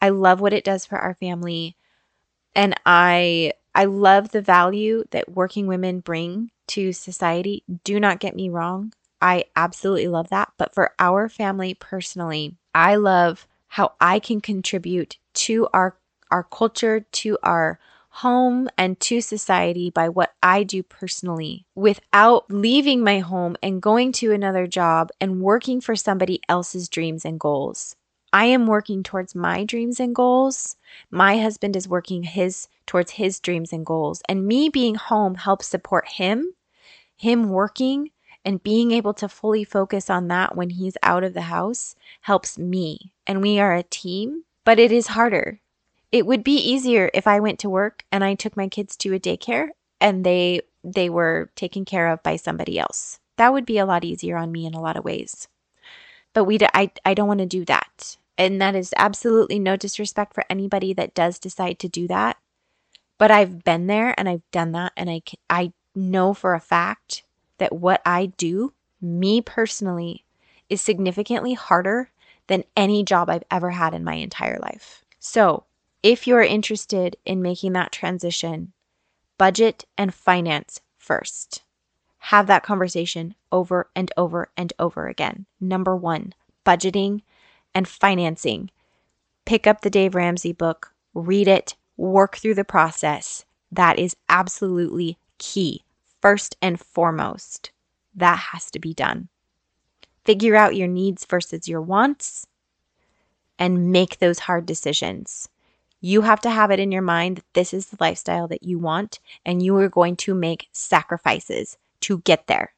I 0.02 0.10
love 0.10 0.40
what 0.40 0.52
it 0.52 0.64
does 0.64 0.84
for 0.86 0.98
our 0.98 1.14
family. 1.14 1.76
And 2.54 2.74
I 2.86 3.52
I 3.74 3.84
love 3.84 4.30
the 4.30 4.42
value 4.42 5.04
that 5.10 5.30
working 5.30 5.66
women 5.66 6.00
bring 6.00 6.50
to 6.68 6.92
society. 6.92 7.64
Do 7.84 8.00
not 8.00 8.20
get 8.20 8.34
me 8.36 8.48
wrong. 8.48 8.92
I 9.22 9.44
absolutely 9.56 10.08
love 10.08 10.28
that. 10.30 10.52
But 10.58 10.74
for 10.74 10.92
our 10.98 11.28
family 11.28 11.74
personally, 11.74 12.56
I 12.74 12.96
love 12.96 13.46
how 13.68 13.92
I 14.00 14.18
can 14.18 14.40
contribute 14.40 15.16
to 15.34 15.68
our 15.72 15.96
our 16.30 16.44
culture, 16.44 17.00
to 17.00 17.38
our 17.42 17.78
home 18.10 18.68
and 18.76 18.98
to 19.00 19.20
society 19.20 19.88
by 19.88 20.08
what 20.08 20.32
I 20.42 20.62
do 20.64 20.82
personally 20.82 21.64
without 21.74 22.50
leaving 22.50 23.02
my 23.02 23.20
home 23.20 23.56
and 23.62 23.80
going 23.80 24.12
to 24.12 24.32
another 24.32 24.66
job 24.66 25.10
and 25.20 25.40
working 25.40 25.80
for 25.80 25.96
somebody 25.96 26.40
else's 26.48 26.88
dreams 26.88 27.24
and 27.24 27.38
goals. 27.38 27.96
I 28.32 28.46
am 28.46 28.66
working 28.66 29.02
towards 29.02 29.34
my 29.34 29.64
dreams 29.64 29.98
and 29.98 30.14
goals. 30.14 30.76
My 31.10 31.38
husband 31.38 31.76
is 31.76 31.88
working 31.88 32.22
his 32.24 32.68
towards 32.86 33.12
his 33.12 33.40
dreams 33.40 33.72
and 33.72 33.86
goals. 33.86 34.22
And 34.28 34.46
me 34.46 34.68
being 34.68 34.96
home 34.96 35.36
helps 35.36 35.66
support 35.68 36.08
him, 36.08 36.54
him 37.16 37.48
working 37.48 38.10
and 38.44 38.62
being 38.62 38.90
able 38.90 39.14
to 39.14 39.28
fully 39.28 39.64
focus 39.64 40.08
on 40.08 40.28
that 40.28 40.56
when 40.56 40.70
he's 40.70 40.96
out 41.02 41.24
of 41.24 41.34
the 41.34 41.42
house 41.42 41.94
helps 42.22 42.58
me. 42.58 43.12
And 43.26 43.42
we 43.42 43.58
are 43.60 43.74
a 43.74 43.82
team, 43.82 44.44
but 44.64 44.78
it 44.78 44.92
is 44.92 45.08
harder 45.08 45.59
it 46.12 46.26
would 46.26 46.42
be 46.42 46.56
easier 46.56 47.10
if 47.14 47.26
I 47.26 47.40
went 47.40 47.58
to 47.60 47.70
work 47.70 48.04
and 48.10 48.24
I 48.24 48.34
took 48.34 48.56
my 48.56 48.68
kids 48.68 48.96
to 48.98 49.14
a 49.14 49.20
daycare 49.20 49.68
and 50.00 50.24
they 50.24 50.62
they 50.82 51.10
were 51.10 51.50
taken 51.56 51.84
care 51.84 52.08
of 52.08 52.22
by 52.22 52.36
somebody 52.36 52.78
else. 52.78 53.20
That 53.36 53.52
would 53.52 53.66
be 53.66 53.78
a 53.78 53.86
lot 53.86 54.04
easier 54.04 54.36
on 54.36 54.50
me 54.50 54.66
in 54.66 54.74
a 54.74 54.80
lot 54.80 54.96
of 54.96 55.04
ways. 55.04 55.48
But 56.32 56.44
we 56.44 56.58
I 56.74 56.90
I 57.04 57.14
don't 57.14 57.28
want 57.28 57.40
to 57.40 57.46
do 57.46 57.64
that. 57.66 58.16
And 58.38 58.60
that 58.60 58.74
is 58.74 58.94
absolutely 58.96 59.58
no 59.58 59.76
disrespect 59.76 60.34
for 60.34 60.44
anybody 60.48 60.94
that 60.94 61.14
does 61.14 61.38
decide 61.38 61.78
to 61.80 61.88
do 61.88 62.08
that. 62.08 62.38
But 63.18 63.30
I've 63.30 63.62
been 63.64 63.86
there 63.86 64.14
and 64.18 64.28
I've 64.28 64.50
done 64.50 64.72
that 64.72 64.92
and 64.96 65.10
I 65.10 65.22
I 65.48 65.72
know 65.94 66.34
for 66.34 66.54
a 66.54 66.60
fact 66.60 67.22
that 67.58 67.74
what 67.74 68.00
I 68.06 68.26
do, 68.26 68.72
me 69.00 69.42
personally, 69.42 70.24
is 70.68 70.80
significantly 70.80 71.52
harder 71.54 72.10
than 72.46 72.64
any 72.76 73.04
job 73.04 73.28
I've 73.28 73.44
ever 73.50 73.70
had 73.70 73.92
in 73.92 74.02
my 74.02 74.14
entire 74.14 74.58
life. 74.60 75.04
So, 75.18 75.64
if 76.02 76.26
you're 76.26 76.42
interested 76.42 77.16
in 77.24 77.42
making 77.42 77.72
that 77.74 77.92
transition, 77.92 78.72
budget 79.38 79.84
and 79.98 80.14
finance 80.14 80.80
first. 80.98 81.62
Have 82.24 82.46
that 82.46 82.62
conversation 82.62 83.34
over 83.50 83.88
and 83.96 84.12
over 84.16 84.50
and 84.56 84.72
over 84.78 85.08
again. 85.08 85.46
Number 85.60 85.96
one, 85.96 86.34
budgeting 86.64 87.22
and 87.74 87.88
financing. 87.88 88.70
Pick 89.46 89.66
up 89.66 89.80
the 89.80 89.90
Dave 89.90 90.14
Ramsey 90.14 90.52
book, 90.52 90.92
read 91.14 91.48
it, 91.48 91.74
work 91.96 92.36
through 92.36 92.54
the 92.54 92.64
process. 92.64 93.44
That 93.72 93.98
is 93.98 94.16
absolutely 94.28 95.18
key. 95.38 95.84
First 96.20 96.56
and 96.60 96.78
foremost, 96.78 97.70
that 98.14 98.38
has 98.52 98.70
to 98.72 98.78
be 98.78 98.92
done. 98.92 99.28
Figure 100.24 100.56
out 100.56 100.76
your 100.76 100.88
needs 100.88 101.24
versus 101.24 101.66
your 101.66 101.80
wants 101.80 102.46
and 103.58 103.90
make 103.90 104.18
those 104.18 104.40
hard 104.40 104.66
decisions. 104.66 105.48
You 106.00 106.22
have 106.22 106.40
to 106.42 106.50
have 106.50 106.70
it 106.70 106.80
in 106.80 106.92
your 106.92 107.02
mind 107.02 107.36
that 107.36 107.54
this 107.54 107.74
is 107.74 107.86
the 107.86 107.98
lifestyle 108.00 108.48
that 108.48 108.62
you 108.62 108.78
want, 108.78 109.20
and 109.44 109.62
you 109.62 109.76
are 109.76 109.88
going 109.88 110.16
to 110.16 110.34
make 110.34 110.68
sacrifices 110.72 111.76
to 112.00 112.18
get 112.20 112.46
there. 112.46 112.72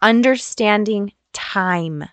Understanding 0.00 1.12
time. 1.32 2.04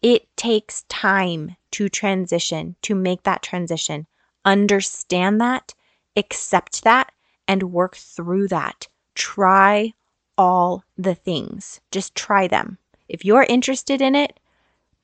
It 0.00 0.34
takes 0.36 0.84
time 0.88 1.56
to 1.72 1.88
transition, 1.88 2.76
to 2.82 2.94
make 2.94 3.24
that 3.24 3.42
transition. 3.42 4.06
Understand 4.44 5.40
that, 5.40 5.74
accept 6.16 6.84
that, 6.84 7.12
and 7.46 7.72
work 7.72 7.96
through 7.96 8.48
that. 8.48 8.88
Try 9.14 9.92
all 10.38 10.84
the 10.96 11.14
things. 11.14 11.80
Just 11.90 12.14
try 12.14 12.46
them. 12.46 12.78
If 13.08 13.24
you're 13.24 13.42
interested 13.42 14.00
in 14.00 14.14
it, 14.14 14.40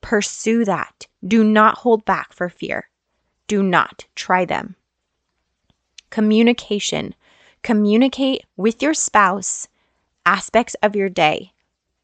pursue 0.00 0.64
that. 0.64 1.06
Do 1.26 1.44
not 1.44 1.78
hold 1.78 2.06
back 2.06 2.32
for 2.32 2.48
fear. 2.48 2.88
Do 3.46 3.62
not 3.62 4.06
try 4.14 4.44
them. 4.44 4.76
Communication. 6.10 7.14
Communicate 7.62 8.44
with 8.56 8.82
your 8.82 8.94
spouse 8.94 9.68
aspects 10.24 10.74
of 10.82 10.96
your 10.96 11.08
day 11.08 11.52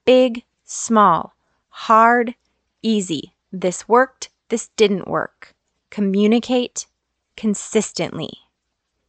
big, 0.05 0.45
small, 0.65 1.35
hard, 1.69 2.35
easy. 2.83 3.35
This 3.53 3.89
worked, 3.89 4.31
this 4.49 4.69
didn't 4.77 5.07
work. 5.07 5.55
Communicate 5.91 6.87
consistently. 7.37 8.31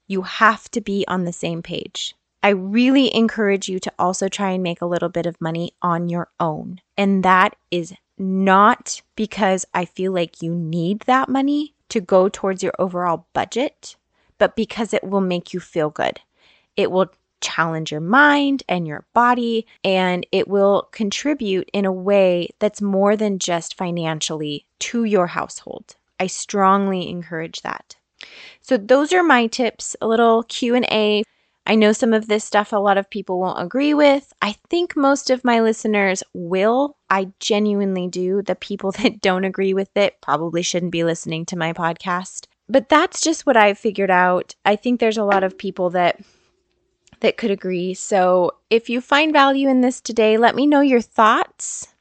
You 0.07 0.23
have 0.23 0.69
to 0.71 0.81
be 0.81 1.05
on 1.07 1.23
the 1.23 1.33
same 1.33 1.63
page. 1.63 2.15
I 2.43 2.49
really 2.49 3.13
encourage 3.15 3.69
you 3.69 3.79
to 3.79 3.93
also 3.97 4.27
try 4.27 4.51
and 4.51 4.61
make 4.61 4.81
a 4.81 4.85
little 4.85 5.09
bit 5.09 5.25
of 5.25 5.39
money 5.39 5.71
on 5.81 6.09
your 6.09 6.27
own. 6.39 6.81
And 6.97 7.23
that 7.23 7.55
is 7.71 7.93
not 8.17 9.01
because 9.15 9.65
I 9.73 9.85
feel 9.85 10.11
like 10.11 10.41
you 10.41 10.53
need 10.53 11.01
that 11.01 11.29
money 11.29 11.73
to 11.93 12.01
go 12.01 12.27
towards 12.27 12.63
your 12.63 12.73
overall 12.79 13.27
budget, 13.33 13.95
but 14.39 14.55
because 14.55 14.95
it 14.95 15.03
will 15.03 15.21
make 15.21 15.53
you 15.53 15.59
feel 15.59 15.91
good. 15.91 16.19
It 16.75 16.89
will 16.89 17.11
challenge 17.39 17.91
your 17.91 18.01
mind 18.01 18.63
and 18.67 18.87
your 18.87 19.05
body, 19.13 19.67
and 19.83 20.25
it 20.31 20.47
will 20.47 20.89
contribute 20.91 21.69
in 21.71 21.85
a 21.85 21.91
way 21.91 22.49
that's 22.57 22.81
more 22.81 23.15
than 23.15 23.37
just 23.37 23.77
financially 23.77 24.65
to 24.79 25.03
your 25.03 25.27
household. 25.27 25.95
I 26.19 26.25
strongly 26.25 27.07
encourage 27.09 27.61
that. 27.61 27.95
So 28.61 28.75
those 28.75 29.13
are 29.13 29.21
my 29.21 29.45
tips, 29.45 29.95
a 30.01 30.07
little 30.07 30.41
Q&A. 30.41 31.21
I 31.65 31.75
know 31.75 31.93
some 31.93 32.13
of 32.13 32.27
this 32.27 32.43
stuff 32.43 32.73
a 32.73 32.77
lot 32.77 32.97
of 32.97 33.09
people 33.09 33.39
won't 33.39 33.61
agree 33.61 33.93
with. 33.93 34.33
I 34.41 34.55
think 34.69 34.97
most 34.97 35.29
of 35.29 35.45
my 35.45 35.61
listeners 35.61 36.21
will. 36.33 36.97
I 37.09 37.31
genuinely 37.39 38.07
do. 38.07 38.41
The 38.41 38.55
people 38.55 38.91
that 39.03 39.21
don't 39.21 39.45
agree 39.45 39.73
with 39.73 39.95
it 39.95 40.19
probably 40.21 40.61
shouldn't 40.61 40.91
be 40.91 41.03
listening 41.03 41.45
to 41.47 41.57
my 41.57 41.71
podcast. 41.73 42.47
But 42.67 42.89
that's 42.89 43.21
just 43.21 43.45
what 43.45 43.57
I've 43.57 43.77
figured 43.77 44.11
out. 44.11 44.55
I 44.65 44.75
think 44.75 44.99
there's 44.99 45.17
a 45.17 45.23
lot 45.23 45.43
of 45.43 45.57
people 45.57 45.89
that 45.91 46.19
that 47.19 47.37
could 47.37 47.51
agree. 47.51 47.93
So, 47.93 48.51
if 48.69 48.89
you 48.89 48.99
find 48.99 49.31
value 49.31 49.69
in 49.69 49.79
this 49.79 50.01
today, 50.01 50.37
let 50.37 50.55
me 50.55 50.67
know 50.67 50.81
your 50.81 51.01
thoughts. 51.01 51.93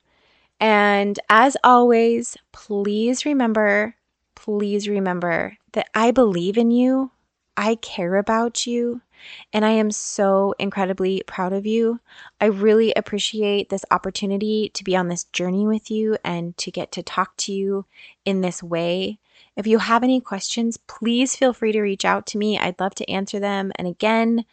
And 0.58 1.18
as 1.28 1.56
always, 1.62 2.36
please 2.52 3.24
remember, 3.24 3.94
please 4.34 4.88
remember 4.88 5.56
that 5.72 5.88
I 5.94 6.10
believe 6.10 6.58
in 6.58 6.70
you. 6.70 7.12
I 7.56 7.76
care 7.76 8.16
about 8.16 8.66
you. 8.66 9.02
And 9.52 9.64
I 9.64 9.70
am 9.70 9.90
so 9.90 10.54
incredibly 10.58 11.22
proud 11.26 11.52
of 11.52 11.66
you. 11.66 12.00
I 12.40 12.46
really 12.46 12.92
appreciate 12.94 13.68
this 13.68 13.84
opportunity 13.90 14.70
to 14.74 14.84
be 14.84 14.96
on 14.96 15.08
this 15.08 15.24
journey 15.24 15.66
with 15.66 15.90
you 15.90 16.16
and 16.24 16.56
to 16.58 16.70
get 16.70 16.92
to 16.92 17.02
talk 17.02 17.36
to 17.38 17.52
you 17.52 17.86
in 18.24 18.40
this 18.40 18.62
way. 18.62 19.18
If 19.56 19.66
you 19.66 19.78
have 19.78 20.02
any 20.02 20.20
questions, 20.20 20.76
please 20.76 21.36
feel 21.36 21.52
free 21.52 21.72
to 21.72 21.82
reach 21.82 22.04
out 22.04 22.26
to 22.28 22.38
me. 22.38 22.58
I'd 22.58 22.80
love 22.80 22.94
to 22.96 23.10
answer 23.10 23.38
them. 23.38 23.72
And 23.76 23.86
again, 23.86 24.44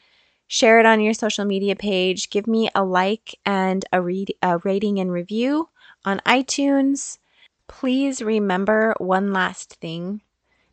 share 0.47 0.79
it 0.79 0.86
on 0.86 0.99
your 0.99 1.13
social 1.13 1.45
media 1.45 1.75
page, 1.75 2.29
give 2.29 2.47
me 2.47 2.69
a 2.75 2.84
like 2.84 3.36
and 3.45 3.86
a, 3.93 4.01
read, 4.01 4.34
a 4.41 4.58
rating 4.60 4.99
and 4.99 5.12
review 5.12 5.69
on 6.03 6.19
iTunes. 6.25 7.19
Please 7.67 8.21
remember 8.21 8.95
one 8.97 9.32
last 9.32 9.75
thing 9.75 10.21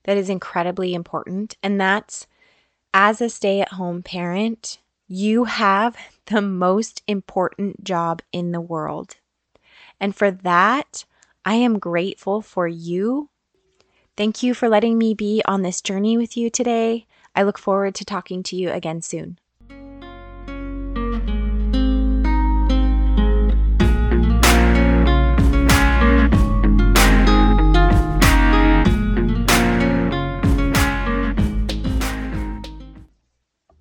that 0.05 0.17
is 0.17 0.31
incredibly 0.31 0.95
important, 0.95 1.57
and 1.63 1.81
that's 1.81 2.27
as 2.99 3.21
a 3.21 3.29
stay 3.29 3.61
at 3.61 3.73
home 3.73 4.03
parent, 4.03 4.79
you 5.07 5.45
have 5.45 5.99
the 6.29 6.41
most 6.41 7.03
important 7.07 7.85
job 7.85 8.23
in 8.33 8.53
the 8.53 8.61
world. 8.61 9.17
And 10.01 10.17
for 10.17 10.31
that, 10.31 11.05
I 11.45 11.57
am 11.57 11.79
grateful 11.79 12.41
for 12.41 12.67
you. 12.67 13.29
Thank 14.17 14.43
you 14.43 14.55
for 14.55 14.71
letting 14.71 14.97
me 14.97 15.13
be 15.13 15.43
on 15.45 15.61
this 15.61 15.83
journey 15.83 16.17
with 16.17 16.39
you 16.39 16.49
today. 16.49 17.07
I 17.35 17.43
look 17.43 17.59
forward 17.59 17.95
to 17.97 18.05
talking 18.07 18.43
to 18.45 18.57
you 18.57 18.71
again 18.71 19.03
soon. 19.03 19.39